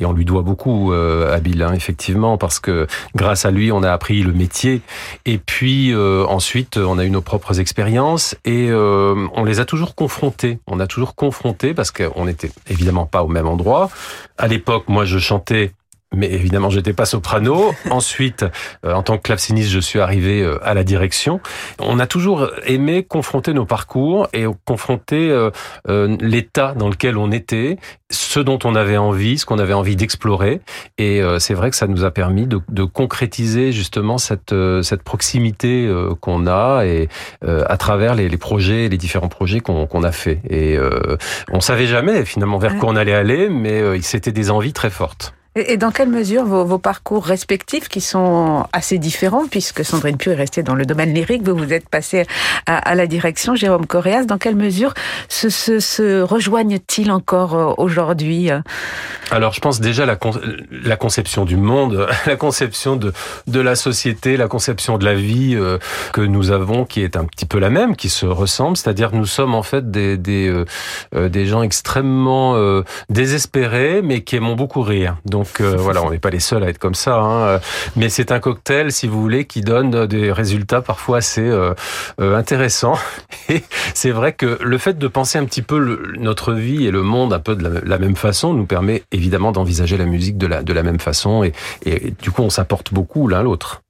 Et 0.00 0.04
on 0.04 0.12
lui 0.12 0.24
doit 0.24 0.42
beaucoup 0.42 0.92
à 0.92 1.38
Bill, 1.40 1.62
hein, 1.62 1.72
effectivement, 1.74 2.38
parce 2.38 2.58
que 2.58 2.86
grâce 3.14 3.44
à 3.44 3.50
lui, 3.50 3.72
on 3.72 3.82
a 3.82 3.92
appris 3.92 4.22
le 4.22 4.32
métier. 4.32 4.80
Et 5.24 5.38
puis 5.38 5.94
ensuite, 5.94 6.76
on 6.76 6.98
a 6.98 7.04
eu 7.04 7.10
nos 7.10 7.20
propres 7.20 7.60
expériences 7.60 8.36
et 8.44 8.72
on 8.72 9.44
les 9.44 9.60
a 9.60 9.64
toujours 9.64 9.94
confrontés. 9.94 10.58
On 10.66 10.80
a 10.80 10.86
toujours 10.86 11.14
confrontés 11.14 11.74
parce 11.74 11.90
qu'on 11.90 12.24
n'était 12.24 12.50
évidemment 12.68 13.06
pas 13.06 13.22
au 13.22 13.28
même 13.28 13.46
endroit. 13.46 13.90
À 14.38 14.48
l'époque, 14.48 14.84
moi, 14.88 15.04
je 15.04 15.18
chantais 15.18 15.72
mais 16.16 16.32
évidemment, 16.32 16.70
j'étais 16.70 16.92
pas 16.92 17.04
soprano. 17.04 17.72
Ensuite, 17.90 18.44
euh, 18.84 18.92
en 18.92 19.02
tant 19.02 19.16
que 19.16 19.22
claveciniste, 19.22 19.70
je 19.70 19.80
suis 19.80 20.00
arrivé 20.00 20.42
euh, 20.42 20.58
à 20.62 20.74
la 20.74 20.84
direction. 20.84 21.40
On 21.78 21.98
a 21.98 22.06
toujours 22.06 22.50
aimé 22.66 23.02
confronter 23.04 23.52
nos 23.52 23.66
parcours 23.66 24.28
et 24.32 24.44
confronter 24.64 25.30
euh, 25.30 26.16
l'état 26.20 26.74
dans 26.74 26.88
lequel 26.88 27.18
on 27.18 27.30
était, 27.30 27.78
ce 28.10 28.40
dont 28.40 28.58
on 28.64 28.74
avait 28.74 28.96
envie, 28.96 29.38
ce 29.38 29.46
qu'on 29.46 29.58
avait 29.58 29.74
envie 29.74 29.96
d'explorer. 29.96 30.60
Et 30.98 31.20
c'est 31.38 31.54
vrai 31.54 31.70
que 31.70 31.76
ça 31.76 31.86
nous 31.86 32.04
a 32.04 32.10
permis 32.10 32.46
de, 32.46 32.60
de 32.68 32.84
concrétiser 32.84 33.72
justement 33.72 34.18
cette 34.18 34.54
cette 34.82 35.02
proximité 35.02 35.90
qu'on 36.20 36.46
a 36.46 36.84
et 36.84 37.08
à 37.42 37.76
travers 37.76 38.14
les, 38.14 38.28
les, 38.28 38.36
projets, 38.36 38.88
les 38.88 38.98
différents 38.98 39.28
projets 39.28 39.60
qu'on 39.60 39.86
qu'on 39.86 40.02
a 40.02 40.12
fait. 40.12 40.40
Et 40.48 40.78
on 41.50 41.60
savait 41.60 41.86
jamais 41.86 42.24
finalement 42.24 42.58
vers 42.58 42.76
quoi 42.78 42.90
on 42.90 42.96
allait 42.96 43.14
aller, 43.14 43.48
mais 43.48 44.00
c'était 44.02 44.32
des 44.32 44.50
envies 44.50 44.72
très 44.72 44.90
fortes. 44.90 45.34
Et 45.56 45.76
dans 45.76 45.92
quelle 45.92 46.08
mesure 46.08 46.44
vos, 46.44 46.78
parcours 46.78 47.24
respectifs, 47.24 47.88
qui 47.88 48.00
sont 48.00 48.66
assez 48.72 48.98
différents, 48.98 49.46
puisque 49.48 49.84
Sandrine 49.84 50.16
Pieux 50.16 50.32
est 50.32 50.36
restée 50.36 50.64
dans 50.64 50.74
le 50.74 50.84
domaine 50.84 51.14
lyrique, 51.14 51.44
vous 51.44 51.54
vous 51.54 51.72
êtes 51.72 51.88
passé 51.88 52.26
à, 52.66 52.92
la 52.96 53.06
direction, 53.06 53.54
Jérôme 53.54 53.86
Coréas, 53.86 54.24
dans 54.24 54.36
quelle 54.36 54.56
mesure 54.56 54.94
se, 55.28 56.22
rejoignent-ils 56.22 57.12
encore 57.12 57.54
euh, 57.54 57.72
aujourd'hui 57.78 58.50
Alors, 59.30 59.52
je 59.52 59.60
pense 59.60 59.80
déjà 59.80 60.04
la, 60.06 60.18
la 60.72 60.96
conception 60.96 61.44
du 61.44 61.56
monde, 61.56 62.08
la 62.26 62.34
conception 62.34 62.96
de, 62.96 63.12
la 63.60 63.76
société, 63.76 64.36
la 64.36 64.48
conception 64.48 64.98
de 64.98 65.04
la 65.04 65.14
vie 65.14 65.54
euh, 65.54 65.78
que 66.12 66.20
nous 66.20 66.50
avons, 66.50 66.84
qui 66.84 67.02
est 67.02 67.16
un 67.16 67.26
petit 67.26 67.46
peu 67.46 67.60
la 67.60 67.70
même, 67.70 67.94
qui 67.94 68.08
se 68.08 68.26
ressemble, 68.26 68.76
c'est-à-dire 68.76 69.10
nous 69.12 69.26
sommes 69.26 69.54
en 69.54 69.62
fait 69.62 69.88
des, 69.92 70.48
euh, 70.48 71.44
gens 71.44 71.62
extrêmement 71.62 72.82
désespérés, 73.08 74.02
mais 74.02 74.22
qui 74.22 74.34
aiment 74.34 74.56
beaucoup 74.56 74.82
rire. 74.82 75.18
Donc, 75.24 75.43
donc 75.44 75.60
euh, 75.60 75.76
voilà, 75.76 76.02
on 76.02 76.10
n'est 76.10 76.18
pas 76.18 76.30
les 76.30 76.40
seuls 76.40 76.64
à 76.64 76.68
être 76.68 76.78
comme 76.78 76.94
ça. 76.94 77.18
Hein. 77.18 77.60
Mais 77.96 78.08
c'est 78.08 78.32
un 78.32 78.40
cocktail, 78.40 78.90
si 78.92 79.06
vous 79.06 79.20
voulez, 79.20 79.44
qui 79.44 79.60
donne 79.60 80.06
des 80.06 80.32
résultats 80.32 80.80
parfois 80.80 81.18
assez 81.18 81.42
euh, 81.42 81.74
euh, 82.18 82.34
intéressants. 82.34 82.98
Et 83.50 83.62
c'est 83.92 84.10
vrai 84.10 84.32
que 84.32 84.58
le 84.62 84.78
fait 84.78 84.96
de 84.96 85.06
penser 85.06 85.36
un 85.36 85.44
petit 85.44 85.60
peu 85.60 86.00
notre 86.18 86.54
vie 86.54 86.86
et 86.86 86.90
le 86.90 87.02
monde 87.02 87.34
un 87.34 87.40
peu 87.40 87.56
de 87.56 87.82
la, 87.84 87.98
même 87.98 88.16
façon 88.16 88.54
nous 88.54 88.64
permet 88.64 89.02
évidemment 89.12 89.52
d'envisager 89.52 89.98
la 89.98 90.06
musique 90.06 90.38
de 90.38 90.46
la, 90.46 90.62
de 90.62 90.72
la 90.72 90.82
même 90.82 90.98
façon. 90.98 91.44
Et, 91.44 91.52
et 91.84 92.14
du 92.22 92.30
coup, 92.30 92.42
on 92.42 92.50
s'apporte 92.50 92.94
beaucoup 92.94 93.28
l'un 93.28 93.42
l'autre. 93.42 93.82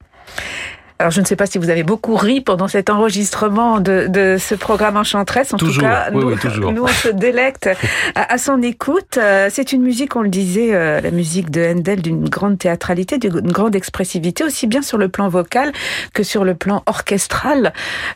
Alors 1.01 1.11
je 1.11 1.21
ne 1.21 1.27
sais 1.27 1.35
pas 1.35 1.47
si 1.47 1.59
vous 1.59 1.71
avez 1.71 1.83
beaucoup 1.83 2.15
ri 2.15 2.41
pendant 2.41 2.69
cet 2.69 2.89
enregistrement 2.89 3.81
de, 3.81 4.07
de 4.09 4.37
ce 4.39 4.55
programme 4.55 4.97
Enchantresse. 4.97 5.53
En 5.53 5.57
toujours, 5.57 5.83
tout 5.83 5.89
cas, 5.89 6.09
oui, 6.13 6.21
nous, 6.21 6.31
oui, 6.31 6.39
toujours. 6.39 6.73
nous 6.73 6.85
on 6.85 6.87
se 6.87 7.09
délecte 7.09 7.69
à, 8.15 8.33
à, 8.33 8.39
son 8.39 8.63
écoute. 8.63 9.19
Euh, 9.19 9.49
c'est 9.51 9.73
une 9.73 9.83
musique, 9.83 10.15
on 10.15 10.23
le 10.23 10.29
disait, 10.29 10.73
euh, 10.73 11.01
la 11.01 11.11
musique 11.11 11.51
de 11.51 11.67
Handel 11.67 12.01
d'une 12.01 12.29
grande 12.29 12.59
théâtralité, 12.59 13.19
d'une 13.19 13.51
grande 13.51 13.75
expressivité, 13.75 14.45
aussi 14.45 14.69
bien 14.69 14.83
sur 14.83 14.97
le 14.97 15.09
plan 15.09 15.29
vocal 15.29 15.73
que 16.13 16.23
sur 16.23 16.45
le 16.45 16.55
plan 16.55 16.85
orchestral. 16.87 17.73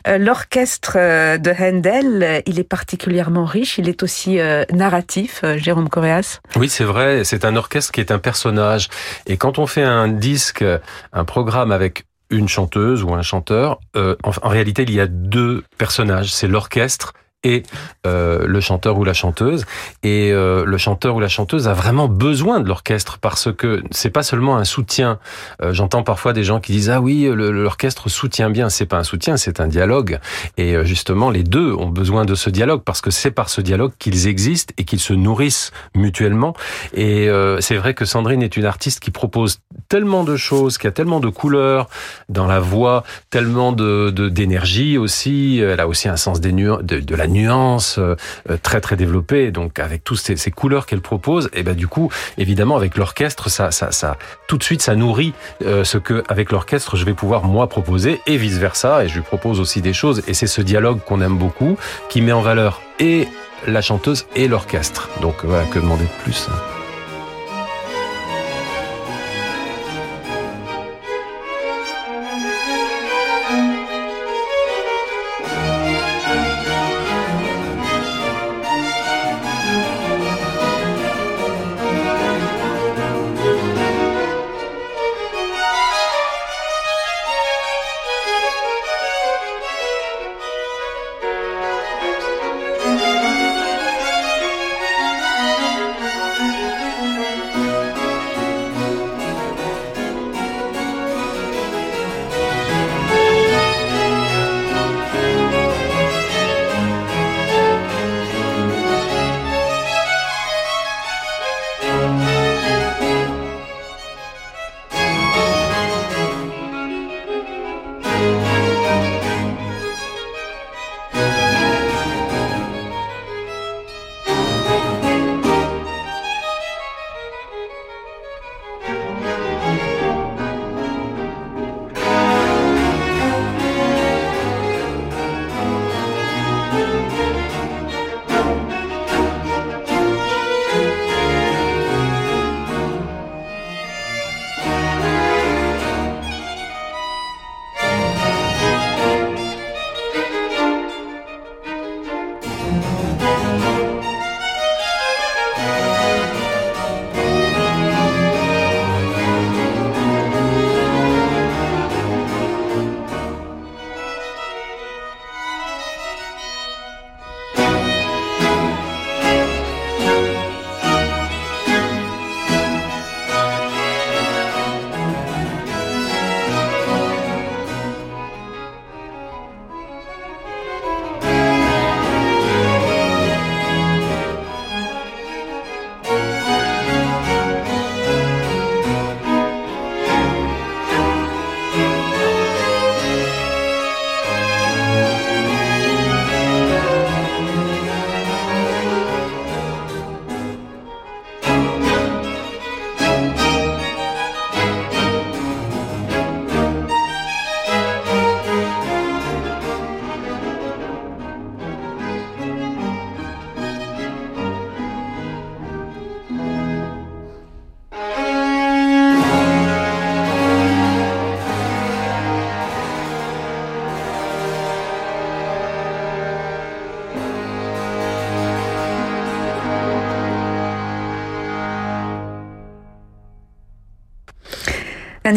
Euh, 0.07 0.17
l'orchestre 0.17 0.93
de 1.37 1.51
Handel, 1.61 2.43
il 2.45 2.59
est 2.59 2.63
particulièrement 2.63 3.43
riche, 3.43 3.77
il 3.77 3.89
est 3.89 4.03
aussi 4.03 4.39
narratif, 4.71 5.43
Jérôme 5.57 5.89
Coréas. 5.89 6.39
Oui, 6.55 6.69
c'est 6.69 6.83
vrai, 6.83 7.23
c'est 7.23 7.43
un 7.43 7.55
orchestre 7.55 7.91
qui 7.91 7.99
est 7.99 8.11
un 8.11 8.19
personnage. 8.19 8.87
Et 9.27 9.37
quand 9.37 9.59
on 9.59 9.67
fait 9.67 9.83
un 9.83 10.07
disque, 10.07 10.63
un 11.13 11.25
programme 11.25 11.71
avec 11.71 12.05
une 12.29 12.47
chanteuse 12.47 13.03
ou 13.03 13.13
un 13.13 13.21
chanteur. 13.21 13.79
Euh, 13.95 14.15
en, 14.23 14.31
en, 14.41 14.49
réalité, 14.49 14.83
il 14.83 14.93
y 14.93 14.99
a 14.99 15.07
deux 15.07 15.63
personnages. 15.77 16.33
C'est 16.33 16.47
l'orchestre 16.47 17.13
et 17.43 17.63
euh, 18.05 18.45
le 18.45 18.59
chanteur 18.59 18.97
ou 18.97 19.03
la 19.03 19.13
chanteuse. 19.13 19.65
Et 20.03 20.31
euh, 20.31 20.65
le 20.65 20.77
chanteur 20.77 21.15
ou 21.15 21.19
la 21.19 21.29
chanteuse 21.29 21.67
a 21.67 21.73
vraiment 21.73 22.07
besoin 22.07 22.59
de 22.59 22.67
l'orchestre 22.67 23.17
parce 23.19 23.51
que 23.51 23.81
c'est 23.91 24.09
pas 24.09 24.23
seulement 24.23 24.57
un 24.57 24.65
soutien. 24.65 25.19
Euh, 25.61 25.73
J'entends 25.73 26.03
parfois 26.03 26.33
des 26.33 26.43
gens 26.43 26.59
qui 26.59 26.73
disent 26.73 26.89
ah 26.89 26.99
oui 26.99 27.29
l'orchestre 27.33 28.09
soutient 28.09 28.49
bien. 28.49 28.69
C'est 28.69 28.85
pas 28.85 28.97
un 28.97 29.03
soutien, 29.03 29.37
c'est 29.37 29.61
un 29.61 29.67
dialogue. 29.67 30.19
Et 30.57 30.75
euh, 30.75 30.83
justement 30.83 31.29
les 31.29 31.43
deux 31.43 31.73
ont 31.73 31.87
besoin 31.87 32.25
de 32.25 32.35
ce 32.35 32.49
dialogue 32.49 32.81
parce 32.83 33.01
que 33.01 33.11
c'est 33.11 33.31
par 33.31 33.49
ce 33.49 33.61
dialogue 33.61 33.93
qu'ils 33.99 34.27
existent 34.27 34.73
et 34.77 34.83
qu'ils 34.83 34.99
se 34.99 35.13
nourrissent 35.13 35.71
mutuellement. 35.95 36.53
Et 36.93 37.29
euh, 37.29 37.61
c'est 37.61 37.77
vrai 37.77 37.93
que 37.93 38.03
Sandrine 38.03 38.43
est 38.43 38.57
une 38.57 38.65
artiste 38.65 38.99
qui 38.99 39.11
propose 39.11 39.59
tellement 39.87 40.23
de 40.23 40.35
choses, 40.35 40.77
qui 40.77 40.87
a 40.87 40.91
tellement 40.91 41.21
de 41.21 41.29
couleurs 41.29 41.89
dans 42.27 42.47
la 42.47 42.59
voix, 42.59 43.03
tellement 43.29 43.71
de 43.71 44.09
d'énergie 44.09 44.97
aussi. 44.97 45.59
Elle 45.59 45.79
a 45.79 45.87
aussi 45.87 46.09
un 46.09 46.17
sens 46.17 46.41
des 46.41 46.51
de, 46.51 46.99
de 46.99 47.15
la 47.15 47.27
nuance 47.29 47.97
euh, 47.99 48.15
très 48.61 48.81
très 48.81 48.95
développée. 48.95 49.51
Donc 49.51 49.79
avec 49.79 50.03
toutes 50.03 50.19
ces, 50.19 50.35
ces 50.35 50.51
couleurs 50.51 50.85
qu'elle 50.85 51.01
propose, 51.01 51.49
et 51.53 51.63
ben 51.63 51.75
du 51.75 51.87
coup, 51.87 52.11
évidemment, 52.37 52.75
avec 52.75 52.97
l'orchestre, 52.97 53.49
ça, 53.49 53.71
ça, 53.71 53.91
ça, 53.91 54.17
tout 54.47 54.57
de 54.57 54.63
suite, 54.63 54.81
ça 54.81 54.95
nourrit 54.95 55.33
euh, 55.65 55.83
ce 55.83 55.97
que 55.97 56.23
avec 56.27 56.51
l'orchestre 56.51 56.95
je 56.97 57.05
vais 57.05 57.13
pouvoir 57.13 57.45
moi 57.45 57.67
proposer 57.67 58.21
et 58.27 58.37
vice 58.37 58.57
versa. 58.57 59.03
Et 59.03 59.09
je 59.09 59.15
lui 59.15 59.21
propose 59.21 59.59
aussi 59.59 59.81
des 59.81 59.93
choses. 59.93 60.21
Et 60.27 60.33
c'est 60.33 60.47
ce 60.47 60.61
dialogue 60.61 60.99
qu'on 61.05 61.21
aime 61.21 61.37
beaucoup, 61.37 61.77
qui 62.09 62.21
met 62.21 62.31
en 62.31 62.41
valeur 62.41 62.81
et 62.99 63.27
la 63.67 63.81
chanteuse 63.81 64.25
et 64.35 64.47
l'orchestre. 64.47 65.09
Donc 65.21 65.35
voilà, 65.43 65.65
que 65.65 65.79
demander 65.79 66.03
de 66.05 66.23
plus 66.23 66.47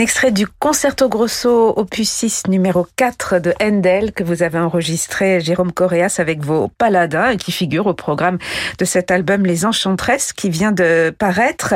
extrait 0.03 0.33
du 0.33 0.49
Concerto 0.49 1.09
Grosso 1.09 1.75
opus 1.77 2.11
6 2.11 2.49
numéro 2.49 2.89
4 2.97 3.39
de 3.39 3.55
Handel 3.63 4.11
que 4.11 4.25
vous 4.25 4.43
avez 4.43 4.59
enregistré 4.59 5.41
Jérôme 5.41 5.71
Correas 5.71 6.17
avec 6.19 6.43
vos 6.43 6.67
paladins 6.67 7.31
et 7.31 7.37
qui 7.37 7.53
figure 7.53 7.87
au 7.87 7.95
programme 7.95 8.39
de 8.81 8.85
cet 8.85 9.13
album 9.13 9.47
Les 9.47 9.65
Enchantresses 9.65 10.33
qui 10.33 10.51
vient 10.51 10.73
de 10.73 11.15
paraître. 11.17 11.75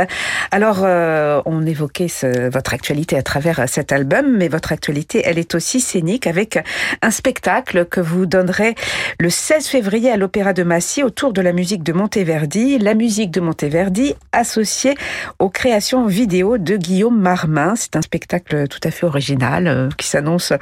Alors 0.51 0.81
euh, 0.83 1.41
on 1.47 1.65
évoquait 1.65 2.09
votre 2.53 2.75
actualité 2.75 3.17
à 3.17 3.23
travers 3.23 3.69
cet 3.69 3.93
album 3.93 4.37
mais 4.37 4.49
votre 4.49 4.73
actualité 4.73 5.23
elle 5.25 5.39
est 5.39 5.55
aussi 5.55 5.79
scénique 5.79 6.27
avec 6.27 6.59
un 7.03 7.13
spectacle 7.13 7.85
que 7.85 8.01
vous 8.01 8.27
donnerez 8.27 8.75
le 9.21 9.31
16 9.31 9.69
février 9.69 10.11
à 10.11 10.17
l'Opéra 10.17 10.53
de 10.53 10.65
Massy 10.65 11.05
autour 11.05 11.33
de 11.33 11.43
la 11.43 11.53
musique 11.53 11.85
de 11.85 11.93
Monteverdi, 11.93 12.79
la 12.79 12.95
musique 12.95 13.31
de 13.31 13.41
Monteverdi 13.41 14.17
associée 14.33 14.97
aux 15.39 15.49
créations 15.49 16.07
vidéo 16.07 16.59
de 16.59 16.77
Guillaume 16.77 17.21
Marmin. 17.21 17.77
C'est 17.77 17.95
un 17.95 18.03
spectacle 18.03 18.16
tout 18.19 18.81
à 18.83 18.91
fait 18.91 19.07
original 19.07 19.67
euh, 19.67 19.89
qui 19.97 20.07
s'annonce 20.07 20.53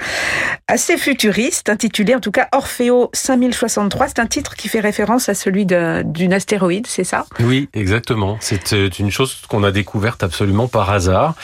assez 0.68 0.96
futuriste, 0.96 1.68
intitulé 1.68 2.14
en 2.14 2.20
tout 2.20 2.30
cas 2.30 2.48
Orfeo 2.52 3.10
5063. 3.12 4.08
C'est 4.08 4.18
un 4.18 4.26
titre 4.26 4.54
qui 4.56 4.68
fait 4.68 4.80
référence 4.80 5.28
à 5.28 5.34
celui 5.34 5.66
d'une 5.66 6.32
astéroïde, 6.32 6.86
c'est 6.86 7.04
ça? 7.04 7.26
Oui, 7.40 7.68
exactement. 7.74 8.36
C'est 8.40 8.72
euh, 8.72 8.88
une 8.98 9.10
chose 9.10 9.42
qu'on 9.48 9.64
a 9.64 9.72
découverte 9.72 10.22
absolument 10.22 10.68
par 10.68 10.90
hasard. 10.90 11.34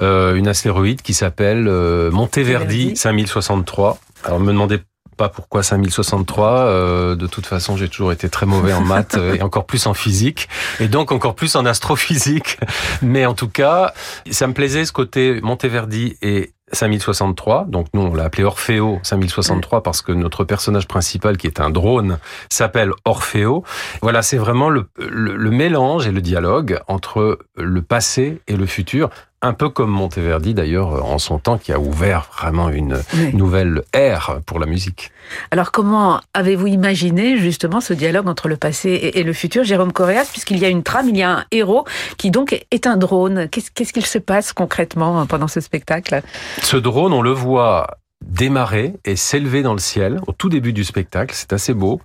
Euh, 0.00 0.34
une 0.34 0.48
astéroïde 0.48 1.02
qui 1.02 1.14
s'appelle 1.14 1.64
Monteverdi 1.64 2.96
5063. 2.96 3.98
Alors, 4.24 4.40
me 4.40 4.52
demandez 4.52 4.78
pas 5.18 5.28
pourquoi 5.28 5.62
5063. 5.62 6.48
Euh, 6.48 7.16
de 7.16 7.26
toute 7.26 7.44
façon, 7.44 7.76
j'ai 7.76 7.88
toujours 7.88 8.12
été 8.12 8.30
très 8.30 8.46
mauvais 8.46 8.72
en 8.72 8.80
maths 8.80 9.16
euh, 9.18 9.34
et 9.34 9.42
encore 9.42 9.66
plus 9.66 9.86
en 9.86 9.92
physique 9.92 10.48
et 10.80 10.88
donc 10.88 11.12
encore 11.12 11.34
plus 11.34 11.56
en 11.56 11.66
astrophysique. 11.66 12.58
Mais 13.02 13.26
en 13.26 13.34
tout 13.34 13.48
cas, 13.48 13.92
ça 14.30 14.46
me 14.46 14.54
plaisait 14.54 14.86
ce 14.86 14.92
côté 14.92 15.40
Monteverdi 15.42 16.16
et 16.22 16.52
5063, 16.72 17.64
donc 17.68 17.86
nous 17.94 18.02
on 18.02 18.14
l'a 18.14 18.24
appelé 18.24 18.44
Orfeo 18.44 19.00
5063 19.02 19.82
parce 19.82 20.02
que 20.02 20.12
notre 20.12 20.44
personnage 20.44 20.86
principal 20.86 21.38
qui 21.38 21.46
est 21.46 21.60
un 21.60 21.70
drone 21.70 22.18
s'appelle 22.50 22.92
Orfeo. 23.04 23.64
Voilà, 24.02 24.22
c'est 24.22 24.36
vraiment 24.36 24.68
le, 24.68 24.86
le, 24.98 25.50
mélange 25.50 26.06
et 26.06 26.12
le 26.12 26.20
dialogue 26.20 26.78
entre 26.86 27.38
le 27.56 27.82
passé 27.82 28.42
et 28.48 28.56
le 28.56 28.66
futur 28.66 29.08
un 29.42 29.52
peu 29.52 29.68
comme 29.68 29.90
Monteverdi 29.90 30.54
d'ailleurs 30.54 31.04
en 31.04 31.18
son 31.18 31.38
temps 31.38 31.58
qui 31.58 31.72
a 31.72 31.78
ouvert 31.78 32.28
vraiment 32.36 32.70
une 32.70 33.00
nouvelle 33.34 33.82
ère 33.92 34.40
pour 34.46 34.58
la 34.58 34.66
musique. 34.66 35.12
Alors 35.50 35.70
comment 35.70 36.20
avez-vous 36.34 36.66
imaginé 36.66 37.36
justement 37.38 37.80
ce 37.80 37.92
dialogue 37.92 38.28
entre 38.28 38.48
le 38.48 38.56
passé 38.56 39.12
et, 39.14 39.22
le 39.22 39.32
futur, 39.32 39.62
Jérôme 39.62 39.92
Correas, 39.92 40.28
puisqu'il 40.30 40.58
y 40.58 40.64
a 40.64 40.68
une 40.68 40.82
trame, 40.82 41.08
il 41.08 41.16
y 41.16 41.22
a 41.22 41.30
un 41.30 41.44
héros 41.50 41.84
qui 42.16 42.30
donc 42.30 42.64
est 42.70 42.86
un 42.86 42.96
drone. 42.96 43.48
Qu'est-ce 43.48 43.92
qu'il 43.92 44.06
se 44.06 44.18
passe 44.18 44.52
concrètement 44.52 45.26
pendant 45.26 45.48
ce 45.48 45.60
spectacle? 45.60 46.22
Ce 46.62 46.76
drone, 46.76 47.12
on 47.12 47.22
le 47.22 47.32
voit 47.32 47.97
démarrer 48.24 48.94
et 49.04 49.16
s'élever 49.16 49.62
dans 49.62 49.72
le 49.72 49.78
ciel 49.78 50.20
au 50.26 50.32
tout 50.32 50.48
début 50.48 50.72
du 50.72 50.84
spectacle. 50.84 51.34
C'est 51.34 51.52
assez 51.52 51.74
beau. 51.74 52.00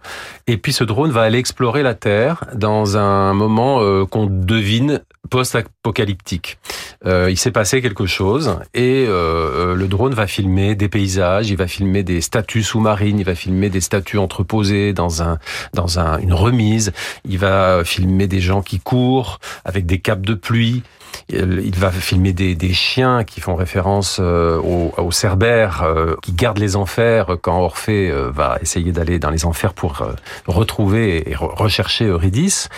Et 0.47 0.57
puis 0.57 0.73
ce 0.73 0.83
drone 0.83 1.11
va 1.11 1.21
aller 1.21 1.37
explorer 1.37 1.83
la 1.83 1.95
Terre 1.95 2.45
dans 2.53 2.97
un 2.97 3.33
moment 3.33 3.81
euh, 3.81 4.05
qu'on 4.05 4.25
devine 4.27 5.01
post-apocalyptique. 5.29 6.57
Euh, 7.05 7.29
il 7.29 7.37
s'est 7.37 7.51
passé 7.51 7.81
quelque 7.81 8.05
chose 8.05 8.57
et 8.73 9.05
euh, 9.07 9.75
le 9.75 9.87
drone 9.87 10.13
va 10.13 10.27
filmer 10.27 10.75
des 10.75 10.89
paysages, 10.89 11.49
il 11.49 11.57
va 11.57 11.67
filmer 11.67 12.03
des 12.03 12.21
statues 12.21 12.63
sous-marines, 12.63 13.19
il 13.19 13.25
va 13.25 13.35
filmer 13.35 13.69
des 13.69 13.81
statues 13.81 14.17
entreposées 14.17 14.93
dans 14.93 15.21
un 15.21 15.39
dans 15.73 15.99
un, 15.99 16.19
une 16.19 16.33
remise, 16.33 16.93
il 17.25 17.39
va 17.39 17.83
filmer 17.83 18.27
des 18.27 18.39
gens 18.39 18.61
qui 18.61 18.79
courent 18.79 19.39
avec 19.65 19.85
des 19.85 19.99
capes 19.99 20.25
de 20.25 20.33
pluie. 20.33 20.83
Il 21.29 21.75
va 21.75 21.91
filmer 21.91 22.33
des, 22.33 22.73
chiens 22.73 23.23
qui 23.23 23.39
font 23.39 23.55
référence 23.55 24.19
aux, 24.19 24.93
aux 24.97 25.11
cerbères 25.11 25.85
qui 26.21 26.33
gardent 26.33 26.57
les 26.59 26.75
enfers 26.75 27.37
quand 27.41 27.59
Orphée 27.59 28.11
va 28.11 28.57
essayer 28.61 28.91
d'aller 28.91 29.19
dans 29.19 29.29
les 29.29 29.45
enfers 29.45 29.73
pour 29.73 30.05
retrouver 30.47 31.29
et 31.29 31.35
rechercher 31.35 32.05
Eurydice. 32.05 32.69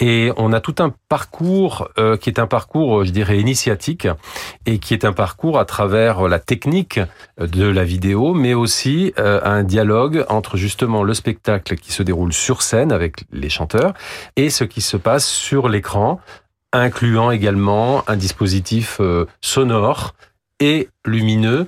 Et 0.00 0.30
on 0.36 0.52
a 0.52 0.60
tout 0.60 0.74
un 0.78 0.92
parcours 1.08 1.88
qui 2.20 2.30
est 2.30 2.38
un 2.38 2.46
parcours, 2.46 3.04
je 3.04 3.10
dirais, 3.10 3.38
initiatique 3.38 4.08
et 4.66 4.78
qui 4.78 4.94
est 4.94 5.04
un 5.04 5.12
parcours 5.12 5.58
à 5.58 5.64
travers 5.64 6.28
la 6.28 6.38
technique 6.38 7.00
de 7.38 7.64
la 7.64 7.84
vidéo, 7.84 8.34
mais 8.34 8.54
aussi 8.54 9.12
un 9.16 9.62
dialogue 9.64 10.24
entre 10.28 10.56
justement 10.56 11.02
le 11.02 11.14
spectacle 11.14 11.76
qui 11.76 11.92
se 11.92 12.02
déroule 12.02 12.32
sur 12.32 12.62
scène 12.62 12.92
avec 12.92 13.24
les 13.32 13.48
chanteurs 13.48 13.94
et 14.36 14.50
ce 14.50 14.64
qui 14.64 14.80
se 14.80 14.96
passe 14.96 15.26
sur 15.26 15.68
l'écran, 15.68 16.20
incluant 16.72 17.30
également 17.30 18.08
un 18.08 18.16
dispositif 18.16 18.98
euh, 19.00 19.26
sonore 19.40 20.14
et 20.60 20.88
lumineux 21.04 21.66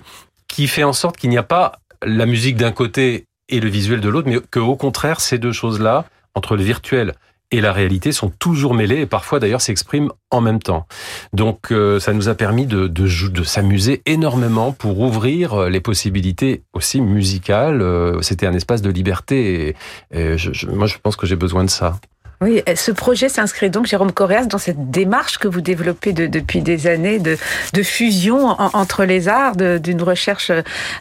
qui 0.49 0.67
fait 0.67 0.85
en 0.85 0.93
sorte 0.93 1.17
qu'il 1.17 1.31
n'y 1.31 1.39
a 1.39 1.43
pas 1.43 1.81
la 2.05 2.27
musique 2.27 2.57
d'un 2.57 2.73
côté 2.73 3.27
et 3.49 3.61
le 3.61 3.69
visuel 3.69 4.01
de 4.01 4.09
l'autre, 4.09 4.29
mais 4.29 4.41
qu'au 4.51 4.77
contraire, 4.77 5.21
ces 5.21 5.39
deux 5.39 5.53
choses-là, 5.53 6.05
entre 6.35 6.57
le 6.57 6.63
virtuel 6.63 7.15
et 7.53 7.61
la 7.61 7.73
réalité 7.73 8.13
sont 8.13 8.31
toujours 8.39 8.75
mêlées 8.75 9.01
et 9.01 9.07
parfois 9.07 9.41
d'ailleurs 9.41 9.61
s'expriment 9.61 10.13
en 10.31 10.41
même 10.41 10.61
temps. 10.61 10.87
Donc 11.33 11.73
euh, 11.73 11.99
ça 11.99 12.13
nous 12.13 12.29
a 12.29 12.37
permis 12.37 12.65
de, 12.65 12.89
s'amuser 13.43 14.03
énormément 14.07 14.71
pour 14.71 15.01
ouvrir 15.01 15.55
euh, 15.55 15.69
les 15.69 15.81
possibilités 15.81 16.63
aussi 16.73 17.01
musicales. 17.01 17.85
C'était 18.23 18.47
un 18.47 18.55
espace 18.55 18.83
de 18.83 18.91
liberté 18.91 19.75
et, 20.15 20.37
moi 20.69 20.87
je 20.87 20.99
pense 21.03 21.17
que 21.17 21.27
j'ai 21.27 21.37
besoin 21.37 21.65
de 21.65 21.71
ça. 21.71 21.99
Oui, 22.42 22.62
ce 22.74 22.90
projet 22.90 23.29
s'inscrit 23.29 23.68
donc, 23.68 23.85
Jérôme 23.85 24.12
Correas, 24.12 24.46
dans 24.46 24.57
cette 24.57 24.90
démarche 24.90 25.37
que 25.37 25.46
vous 25.46 25.61
développez 25.61 26.14
de, 26.14 26.26
depuis 26.26 26.62
des 26.62 26.87
années 26.87 27.18
de, 27.18 27.37
de 27.74 27.83
fusion 27.83 28.57
entre 28.59 29.05
les 29.05 29.29
arts, 29.29 29.57
d'une 29.57 30.00
recherche 30.00 30.50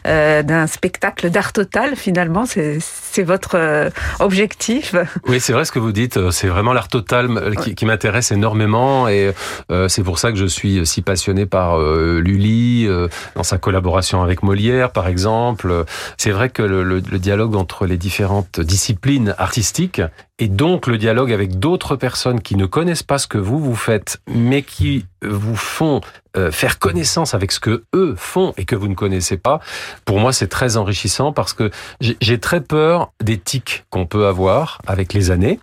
euh, 0.06 0.42
d'un 0.42 0.66
spectacle 0.66 1.30
d'art 1.30 1.54
total, 1.54 1.96
finalement. 1.96 2.44
C'est 2.44 3.22
votre 3.22 3.54
euh, 3.54 3.88
objectif. 4.18 4.94
Oui, 5.26 5.40
c'est 5.40 5.54
vrai 5.54 5.64
ce 5.64 5.72
que 5.72 5.78
vous 5.78 5.92
dites. 5.92 6.30
C'est 6.30 6.46
vraiment 6.46 6.74
l'art 6.74 6.88
total 6.88 7.56
qui, 7.62 7.74
qui 7.74 7.86
m'intéresse 7.86 8.32
énormément 8.32 9.08
et 9.08 9.32
euh, 9.72 9.88
c'est 9.88 10.02
pour 10.02 10.18
ça 10.18 10.32
que 10.32 10.36
je 10.36 10.44
suis 10.44 10.86
si 10.86 11.00
passionné 11.00 11.46
par 11.46 11.80
euh, 11.80 12.20
Lully, 12.20 12.86
dans 13.34 13.44
sa 13.44 13.56
collaboration 13.56 14.22
avec 14.22 14.42
Molière, 14.42 14.92
par 14.92 15.08
exemple. 15.08 15.86
C'est 16.18 16.32
vrai 16.32 16.50
que 16.50 16.62
le, 16.62 16.82
le, 16.82 17.00
le 17.00 17.18
dialogue 17.18 17.56
entre 17.56 17.86
les 17.86 17.96
différentes 17.96 18.60
disciplines 18.60 19.34
artistiques 19.38 20.02
et 20.40 20.48
donc 20.48 20.86
le 20.86 20.98
dialogue 20.98 21.32
avec 21.32 21.58
d'autres 21.58 21.96
personnes 21.96 22.40
qui 22.40 22.56
ne 22.56 22.66
connaissent 22.66 23.02
pas 23.02 23.18
ce 23.18 23.26
que 23.26 23.38
vous 23.38 23.58
vous 23.58 23.76
faites, 23.76 24.20
mais 24.26 24.62
qui 24.62 25.04
vous 25.22 25.56
font 25.56 26.00
euh, 26.36 26.52
faire 26.52 26.78
connaissance 26.78 27.34
avec 27.34 27.50
ce 27.50 27.58
que 27.58 27.82
eux 27.92 28.14
font 28.16 28.54
et 28.56 28.64
que 28.64 28.76
vous 28.76 28.86
ne 28.86 28.94
connaissez 28.94 29.36
pas, 29.36 29.58
pour 30.04 30.20
moi 30.20 30.32
c'est 30.32 30.46
très 30.46 30.76
enrichissant 30.76 31.32
parce 31.32 31.52
que 31.52 31.70
j'ai 32.00 32.38
très 32.38 32.60
peur 32.60 33.12
des 33.20 33.36
tics 33.36 33.84
qu'on 33.90 34.06
peut 34.06 34.26
avoir 34.26 34.80
avec 34.86 35.12
les 35.12 35.32
années 35.32 35.58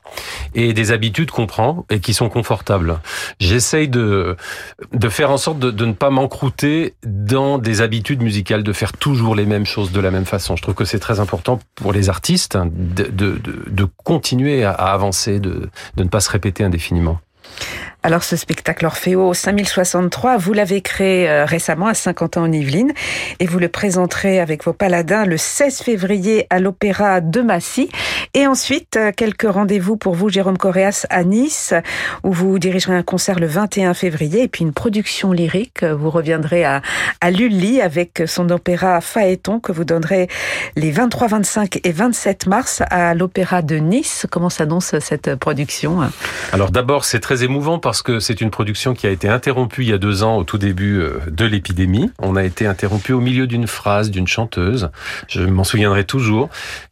et 0.55 0.73
des 0.73 0.91
habitudes 0.91 1.31
qu'on 1.31 1.47
prend 1.47 1.85
et 1.89 2.01
qui 2.01 2.13
sont 2.13 2.27
confortables. 2.27 2.99
J'essaye 3.39 3.87
de 3.87 4.35
de 4.91 5.09
faire 5.09 5.31
en 5.31 5.37
sorte 5.37 5.59
de, 5.59 5.71
de 5.71 5.85
ne 5.85 5.93
pas 5.93 6.09
m'encrouter 6.09 6.95
dans 7.05 7.57
des 7.57 7.79
habitudes 7.79 8.21
musicales, 8.21 8.63
de 8.63 8.73
faire 8.73 8.91
toujours 8.91 9.35
les 9.35 9.45
mêmes 9.45 9.65
choses 9.65 9.93
de 9.93 10.01
la 10.01 10.11
même 10.11 10.25
façon. 10.25 10.57
Je 10.57 10.61
trouve 10.61 10.75
que 10.75 10.85
c'est 10.85 10.99
très 10.99 11.21
important 11.21 11.59
pour 11.75 11.93
les 11.93 12.09
artistes 12.09 12.57
de, 12.57 13.05
de, 13.05 13.39
de 13.67 13.87
continuer 14.03 14.65
à 14.65 14.71
avancer, 14.71 15.39
de, 15.39 15.69
de 15.95 16.03
ne 16.03 16.09
pas 16.09 16.19
se 16.19 16.29
répéter 16.29 16.65
indéfiniment. 16.65 17.19
Alors 18.07 18.23
ce 18.23 18.37
spectacle 18.37 18.85
Orfeo 18.85 19.33
5063, 19.33 20.37
vous 20.37 20.53
l'avez 20.53 20.79
créé 20.79 21.29
euh, 21.29 21.43
récemment 21.43 21.87
à 21.87 21.93
50 21.93 22.37
ans 22.37 22.43
en 22.43 22.51
Yvelines 22.53 22.93
et 23.41 23.45
vous 23.45 23.59
le 23.59 23.67
présenterez 23.67 24.39
avec 24.39 24.63
vos 24.63 24.71
paladins 24.71 25.25
le 25.25 25.35
16 25.35 25.81
février 25.81 26.47
à 26.49 26.61
l'Opéra 26.61 27.19
de 27.19 27.41
Massy. 27.41 27.89
Et 28.33 28.47
ensuite, 28.47 28.95
euh, 28.95 29.11
quelques 29.13 29.51
rendez-vous 29.51 29.97
pour 29.97 30.15
vous, 30.15 30.29
Jérôme 30.29 30.57
Coréas, 30.57 31.05
à 31.09 31.25
Nice, 31.25 31.73
où 32.23 32.31
vous 32.31 32.59
dirigerez 32.59 32.95
un 32.95 33.03
concert 33.03 33.41
le 33.41 33.47
21 33.47 33.93
février 33.93 34.43
et 34.43 34.47
puis 34.47 34.63
une 34.63 34.71
production 34.71 35.33
lyrique. 35.33 35.83
Vous 35.83 36.09
reviendrez 36.09 36.63
à, 36.63 36.81
à 37.19 37.29
Lully 37.29 37.81
avec 37.81 38.23
son 38.25 38.49
opéra 38.51 39.01
Phaéton 39.01 39.59
que 39.59 39.73
vous 39.73 39.83
donnerez 39.83 40.29
les 40.77 40.91
23, 40.91 41.27
25 41.27 41.79
et 41.83 41.91
27 41.91 42.47
mars 42.47 42.83
à 42.89 43.13
l'Opéra 43.13 43.61
de 43.61 43.75
Nice. 43.75 44.27
Comment 44.31 44.49
s'annonce 44.49 44.97
cette 44.99 45.35
production? 45.35 46.09
Alors 46.53 46.71
d'abord, 46.71 47.03
c'est 47.03 47.19
très 47.19 47.43
émouvant 47.43 47.79
parce 47.79 47.96
que 48.01 48.19
c'est 48.19 48.41
une 48.41 48.49
production 48.49 48.93
qui 48.93 49.07
a 49.07 49.09
été 49.09 49.27
interrompue 49.29 49.83
il 49.83 49.89
y 49.89 49.93
a 49.93 49.97
deux 49.97 50.23
ans 50.23 50.37
au 50.37 50.43
tout 50.43 50.57
début 50.57 50.99
euh, 50.99 51.19
de 51.29 51.45
l'épidémie. 51.45 52.11
On 52.19 52.35
a 52.35 52.43
été 52.43 52.65
interrompu 52.65 53.13
au 53.13 53.19
milieu 53.19 53.47
d'une 53.47 53.67
phrase 53.67 54.11
d'une 54.11 54.27
chanteuse, 54.27 54.89
je 55.27 55.41
m'en 55.41 55.63
souviendrai 55.63 56.03
toujours, 56.03 56.49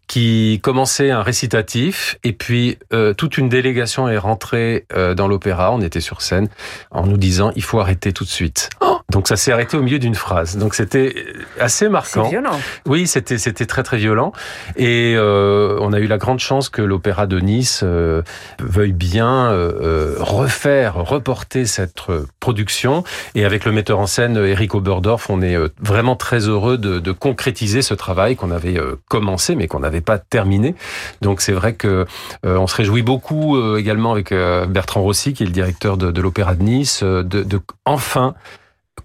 qui 0.08 0.60
commençait 0.62 1.12
un 1.12 1.24
récitatif 1.24 2.18
et 2.24 2.34
puis 2.34 2.78
euh, 2.94 3.13
toute 3.13 3.38
une 3.38 3.50
délégation 3.50 4.08
est 4.08 4.18
rentrée 4.18 4.86
euh, 4.94 5.15
dans 5.15 5.28
l'opéra, 5.28 5.72
on 5.72 5.82
était 5.82 6.02
sur 6.02 6.22
scène, 6.22 6.48
en 6.91 7.06
nous 7.06 7.18
disant 7.18 7.52
il 7.56 7.63
faut 7.63 7.80
arrêter 7.80 8.13
tout 8.13 8.24
de 8.24 8.30
suite. 8.30 8.70
Oh 8.82 8.95
Donc 9.10 9.28
ça 9.28 9.36
s'est 9.36 9.52
arrêté 9.52 9.78
au 9.78 9.82
milieu 9.82 10.00
d'une 10.00 10.15
phrase. 10.15 10.58
Donc 10.58 10.76
c'était 10.76 11.15
assez 11.60 11.89
marquant. 11.89 12.28
Violent. 12.28 12.60
Oui, 12.86 13.08
c'était 13.08 13.38
c'était 13.38 13.65
très 13.65 13.84
très 13.84 13.98
violent 13.98 14.34
et 14.76 15.13
euh, 15.15 15.78
on 15.80 15.94
a 15.94 16.00
eu 16.00 16.08
la 16.08 16.18
grande 16.18 16.39
chance 16.39 16.70
que 16.70 16.82
l'opéra 16.82 17.28
de 17.28 17.39
Nice 17.39 17.82
euh, 17.84 18.24
veuille 18.60 18.94
bien 18.94 19.52
euh, 19.52 20.15
refaire, 20.20 20.96
reporter 20.96 21.65
cette 21.65 22.02
production 22.39 23.04
et 23.36 23.46
avec 23.46 23.65
le 23.65 23.72
metteur 23.72 24.00
en 24.00 24.08
scène 24.08 24.38
Eric 24.38 24.76
Oberdorf, 24.76 25.30
on 25.30 25.41
est 25.41 25.56
vraiment 25.80 26.15
très 26.15 26.39
heureux 26.48 26.78
de, 26.78 27.00
de 27.00 27.12
concrétiser 27.12 27.82
ce 27.82 27.94
travail 27.94 28.36
qu'on 28.36 28.52
avait 28.52 28.80
commencé 29.08 29.56
mais 29.56 29.68
qu'on 29.68 29.84
avait 29.84 30.02
pas 30.02 30.18
terminé. 30.18 30.76
Donc 31.22 31.41
c'est 31.41 31.54
vrai 31.54 31.74
que 31.74 32.06
euh, 32.46 32.58
on 32.58 32.68
se 32.68 32.76
réjouit 32.76 33.02
beaucoup 33.02 33.56
euh, 33.58 33.78
également 33.78 34.12
avec 34.12 34.32
euh, 34.32 34.65
Bertrand 34.65 35.02
Rossi, 35.02 35.34
qui 35.34 35.44
est 35.44 35.46
le 35.46 35.52
directeur 35.52 35.98
de, 35.98 36.12
de 36.12 36.22
l'Opéra 36.22 36.56
de 36.56 36.63
Nice, 36.63 37.04
de, 37.04 37.22
de, 37.22 37.60
enfin 37.86 38.36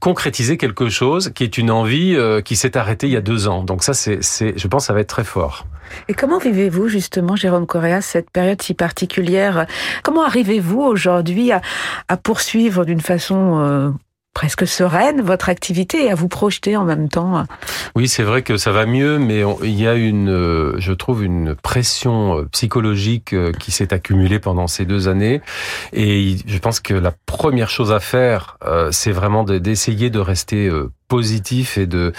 concrétiser 0.01 0.57
quelque 0.57 0.89
chose 0.89 1.31
qui 1.35 1.45
est 1.45 1.59
une 1.59 1.71
envie 1.71 2.17
qui 2.45 2.57
s'est 2.57 2.77
arrêtée 2.77 3.07
il 3.07 3.13
y 3.13 3.17
a 3.17 3.21
deux 3.21 3.49
ans. 3.49 3.63
Donc 3.63 3.85
ça, 3.85 3.95
c'est, 3.95 4.21
je 4.23 4.69
pense, 4.69 4.87
ça 4.87 4.93
va 4.93 5.01
être 5.01 5.09
très 5.09 5.25
fort. 5.25 5.67
Et 6.09 6.15
comment 6.15 6.39
vivez-vous 6.39 6.89
justement, 6.89 7.37
Jérôme 7.37 7.67
Correa, 7.67 8.01
cette 8.01 8.31
période 8.31 8.61
si 8.63 8.75
particulière? 8.75 9.67
Comment 10.03 10.25
arrivez-vous 10.25 10.81
aujourd'hui 10.81 11.53
à, 11.53 11.61
à 12.09 12.17
poursuivre 12.17 12.85
d'une 12.85 13.01
façon 13.01 13.95
presque 14.35 14.67
sereine 14.67 15.21
votre 15.21 15.49
activité 15.49 16.07
et 16.07 16.11
à 16.11 16.15
vous 16.15 16.29
projeter 16.29 16.77
en 16.77 16.85
même 16.85 17.09
temps. 17.09 17.45
Oui, 17.95 18.09
c'est 18.09 18.23
vrai 18.23 18.43
que 18.43 18.57
ça 18.57 18.73
va 18.73 18.87
mieux, 18.87 19.19
mais 19.19 19.43
il 19.63 19.81
y 19.81 19.87
a 19.87 19.95
une, 19.95 20.31
euh, 20.31 20.75
je 20.79 20.93
trouve, 20.93 21.25
une 21.25 21.55
pression 21.55 22.39
euh, 22.39 22.45
psychologique 22.53 23.33
euh, 23.33 23.53
qui 23.53 23.71
s'est 23.73 23.93
accumulée 23.93 24.39
pendant 24.39 24.67
ces 24.67 24.85
deux 24.85 25.09
années. 25.09 25.41
Et 25.93 26.37
je 26.47 26.59
pense 26.59 26.81
que 26.81 26.95
la 26.95 27.13
première 27.27 27.71
chose 27.71 27.93
à 27.93 28.01
faire, 28.01 28.59
c'est 28.91 29.13
vraiment 29.13 29.45
d'essayer 29.45 30.11
de 30.11 30.19
rester 30.19 30.71
positif 31.11 31.77
et 31.77 31.87
de 31.87 32.13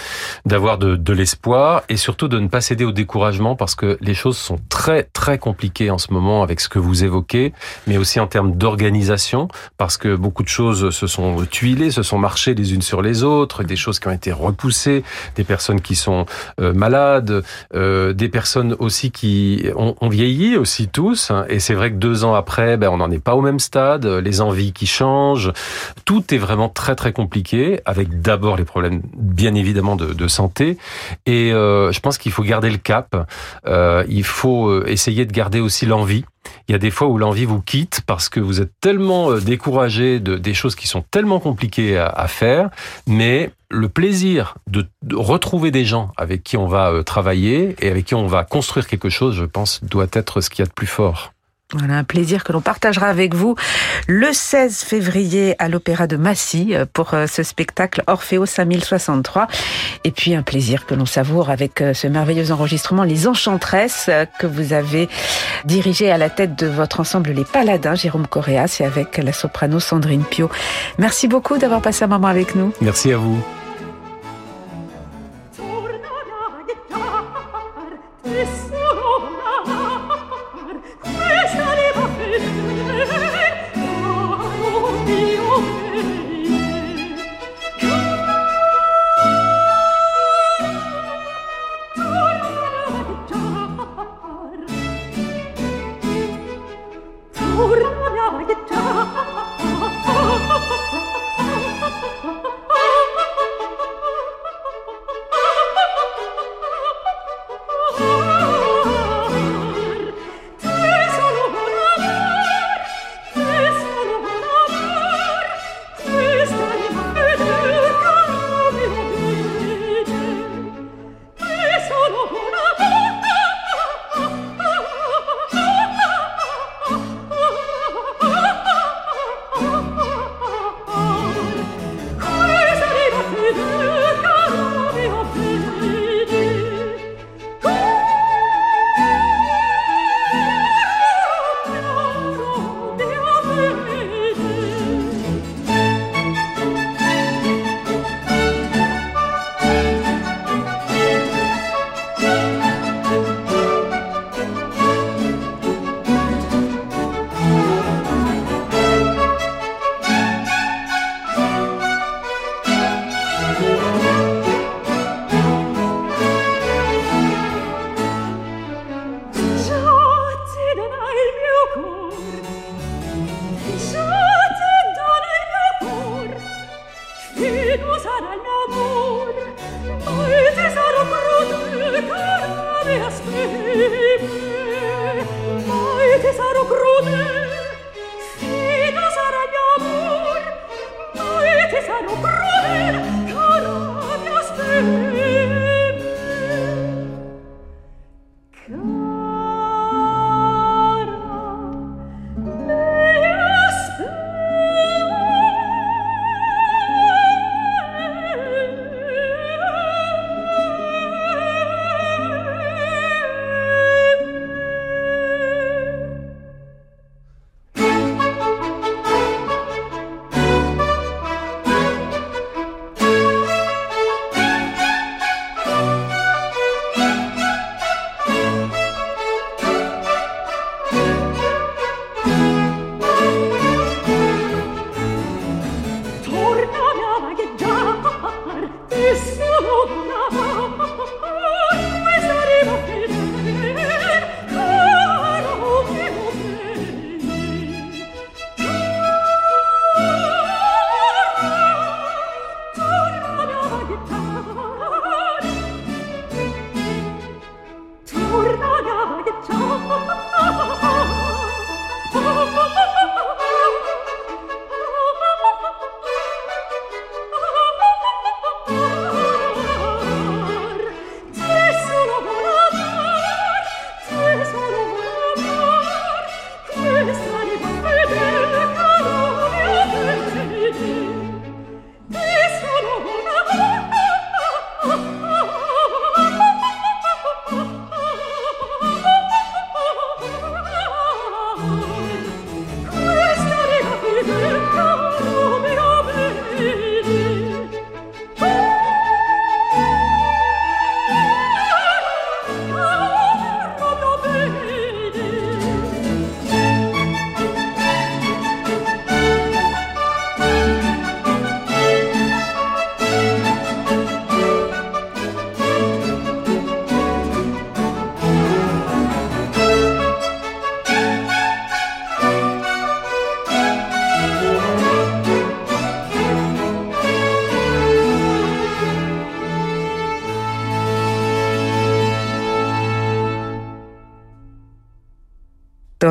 d'avoir 0.44 0.76
de, 0.76 0.96
de 0.96 1.12
l'espoir 1.14 1.82
et 1.88 1.96
surtout 1.96 2.28
de 2.28 2.38
ne 2.38 2.46
pas 2.46 2.60
céder 2.60 2.84
au 2.84 2.92
découragement 2.92 3.56
parce 3.56 3.74
que 3.74 3.96
les 4.02 4.14
choses 4.14 4.36
sont 4.36 4.58
très 4.68 5.04
très 5.04 5.38
compliquées 5.38 5.90
en 5.90 5.96
ce 5.96 6.12
moment 6.12 6.42
avec 6.42 6.60
ce 6.60 6.68
que 6.68 6.78
vous 6.78 7.02
évoquez, 7.02 7.54
mais 7.86 7.96
aussi 7.96 8.20
en 8.20 8.26
termes 8.26 8.52
d'organisation 8.52 9.48
parce 9.78 9.96
que 9.96 10.14
beaucoup 10.14 10.42
de 10.42 10.48
choses 10.48 10.90
se 10.90 11.06
sont 11.06 11.46
tuilées, 11.50 11.90
se 11.90 12.02
sont 12.02 12.18
marchées 12.18 12.54
les 12.54 12.74
unes 12.74 12.82
sur 12.82 13.00
les 13.00 13.22
autres, 13.22 13.64
des 13.64 13.76
choses 13.76 13.98
qui 13.98 14.08
ont 14.08 14.12
été 14.12 14.30
repoussées, 14.30 15.04
des 15.36 15.44
personnes 15.44 15.80
qui 15.80 15.96
sont 15.96 16.26
euh, 16.60 16.74
malades, 16.74 17.42
euh, 17.74 18.12
des 18.12 18.28
personnes 18.28 18.76
aussi 18.78 19.10
qui 19.10 19.64
ont, 19.74 19.96
ont 20.02 20.08
vieilli 20.10 20.58
aussi 20.58 20.88
tous 20.88 21.30
hein, 21.30 21.46
et 21.48 21.60
c'est 21.60 21.74
vrai 21.74 21.90
que 21.92 21.96
deux 21.96 22.24
ans 22.24 22.34
après, 22.34 22.76
ben, 22.76 22.90
on 22.90 22.98
n'en 22.98 23.10
est 23.10 23.24
pas 23.24 23.34
au 23.34 23.40
même 23.40 23.58
stade, 23.58 24.04
les 24.04 24.42
envies 24.42 24.74
qui 24.74 24.86
changent, 24.86 25.50
tout 26.04 26.34
est 26.34 26.38
vraiment 26.38 26.68
très 26.68 26.94
très 26.94 27.14
compliqué 27.14 27.80
avec 27.86 28.20
d'abord 28.20 28.56
les 28.58 28.66
problèmes 28.66 28.81
bien 28.90 29.54
évidemment 29.54 29.96
de, 29.96 30.28
santé. 30.28 30.78
Et 31.26 31.52
euh, 31.52 31.92
je 31.92 32.00
pense 32.00 32.16
qu'il 32.16 32.32
faut 32.32 32.42
garder 32.42 32.70
le 32.70 32.78
cap. 32.78 33.28
Euh, 33.66 34.04
il 34.08 34.24
faut 34.24 34.68
euh, 34.68 34.84
essayer 34.86 35.26
de 35.26 35.32
garder 35.32 35.60
aussi 35.60 35.84
l'envie. 35.84 36.24
Il 36.68 36.72
y 36.72 36.74
a 36.74 36.78
des 36.78 36.90
fois 36.90 37.08
où 37.08 37.18
l'envie 37.18 37.44
vous 37.44 37.60
quitte 37.60 38.02
parce 38.06 38.28
que 38.28 38.40
vous 38.40 38.60
êtes 38.60 38.72
tellement 38.80 39.32
découragé 39.34 40.20
de 40.20 40.36
des 40.36 40.54
choses 40.54 40.74
qui 40.74 40.86
sont 40.86 41.04
tellement 41.10 41.38
compliquées 41.38 41.98
à, 41.98 42.06
à 42.06 42.28
faire, 42.28 42.70
mais 43.06 43.50
le 43.70 43.88
plaisir 43.88 44.54
de, 44.68 44.86
de, 45.02 45.16
retrouver 45.16 45.70
des 45.70 45.84
gens 45.84 46.10
avec 46.16 46.42
qui 46.42 46.56
on 46.56 46.66
va 46.66 47.02
travailler 47.04 47.76
et 47.80 47.90
avec 47.90 48.06
qui 48.06 48.14
on 48.14 48.26
va 48.26 48.44
construire 48.44 48.86
quelque 48.86 49.08
chose, 49.08 49.36
je 49.36 49.44
pense, 49.44 49.82
doit 49.84 50.08
être 50.12 50.40
ce 50.40 50.50
qu'il 50.50 50.60
y 50.60 50.62
a 50.62 50.66
de 50.66 50.72
plus 50.72 50.86
fort. 50.86 51.32
Voilà, 51.74 51.96
un 51.96 52.04
plaisir 52.04 52.44
que 52.44 52.52
l'on 52.52 52.60
partagera 52.60 53.06
avec 53.06 53.34
vous 53.34 53.56
le 54.06 54.32
16 54.32 54.82
février 54.82 55.54
à 55.58 55.68
l'Opéra 55.68 56.06
de 56.06 56.16
Massy 56.16 56.74
euh, 56.74 56.84
pour 56.90 57.14
euh, 57.14 57.26
ce 57.26 57.42
spectacle 57.42 58.02
Orfeo 58.06 58.44
5063. 58.44 59.46
Et 60.04 60.10
puis 60.10 60.34
un 60.34 60.42
plaisir 60.42 60.84
que 60.84 60.94
l'on 60.94 61.06
savoure 61.06 61.48
avec 61.48 61.80
euh, 61.80 61.94
ce 61.94 62.06
merveilleux 62.06 62.52
enregistrement 62.52 63.04
Les 63.04 63.26
Enchantresses 63.26 64.10
que 64.38 64.46
vous 64.46 64.74
avez 64.74 65.08
dirigé 65.64 66.10
à 66.10 66.18
la 66.18 66.28
tête 66.28 66.56
de 66.56 66.66
votre 66.66 67.00
ensemble 67.00 67.30
Les 67.30 67.44
Paladins, 67.44 67.94
Jérôme 67.94 68.26
Correas 68.26 68.76
et 68.80 68.84
avec 68.84 69.16
la 69.16 69.32
soprano 69.32 69.80
Sandrine 69.80 70.24
Pio. 70.24 70.50
Merci 70.98 71.26
beaucoup 71.26 71.56
d'avoir 71.56 71.80
passé 71.80 72.04
un 72.04 72.08
moment 72.08 72.28
avec 72.28 72.54
nous. 72.54 72.72
Merci 72.80 73.12
à 73.12 73.16
vous. 73.16 73.42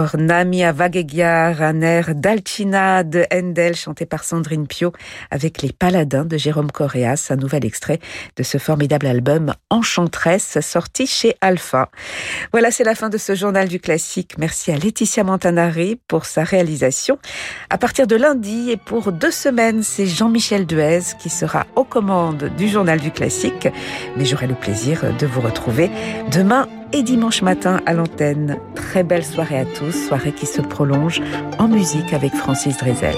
Tornamia 0.01 0.71
Vagegiar, 0.71 1.61
un 1.61 1.81
air 1.81 2.15
d'Alcina 2.15 3.03
de 3.03 3.23
Handel 3.31 3.75
chanté 3.75 4.07
par 4.07 4.23
Sandrine 4.23 4.65
Pio 4.65 4.93
avec 5.29 5.61
les 5.61 5.71
Paladins 5.71 6.25
de 6.25 6.37
Jérôme 6.37 6.71
Correas, 6.71 7.27
un 7.29 7.35
nouvel 7.35 7.65
extrait 7.65 7.99
de 8.35 8.41
ce 8.41 8.57
formidable 8.57 9.05
album 9.05 9.53
Enchantresse 9.69 10.57
sorti 10.61 11.05
chez 11.05 11.35
Alpha. 11.39 11.91
Voilà, 12.51 12.71
c'est 12.71 12.83
la 12.83 12.95
fin 12.95 13.09
de 13.09 13.19
ce 13.19 13.35
journal 13.35 13.67
du 13.67 13.79
classique. 13.79 14.39
Merci 14.39 14.71
à 14.71 14.75
Laetitia 14.75 15.23
Montanari 15.23 15.99
pour 16.07 16.25
sa 16.25 16.43
réalisation. 16.43 17.19
À 17.69 17.77
partir 17.77 18.07
de 18.07 18.15
lundi 18.15 18.71
et 18.71 18.77
pour 18.77 19.11
deux 19.11 19.29
semaines, 19.29 19.83
c'est 19.83 20.07
Jean-Michel 20.07 20.65
Duez 20.65 21.01
qui 21.19 21.29
sera 21.29 21.67
aux 21.75 21.83
commandes 21.83 22.49
du 22.57 22.67
journal 22.67 22.99
du 22.99 23.11
classique. 23.11 23.67
Mais 24.17 24.25
j'aurai 24.25 24.47
le 24.47 24.55
plaisir 24.55 25.15
de 25.15 25.27
vous 25.27 25.41
retrouver 25.41 25.91
demain 26.31 26.67
et 26.93 27.04
dimanche 27.04 27.41
matin 27.41 27.80
à 27.86 27.93
l'antenne. 27.93 28.58
Très 28.75 29.04
belle 29.04 29.25
soirée 29.25 29.60
à 29.60 29.65
tous, 29.65 29.91
soirée 29.91 30.34
qui 30.34 30.45
se 30.45 30.62
prolonge 30.62 31.21
en 31.60 31.67
musique 31.67 32.13
avec 32.13 32.34
Francis 32.34 32.77
Drezel. 32.77 33.15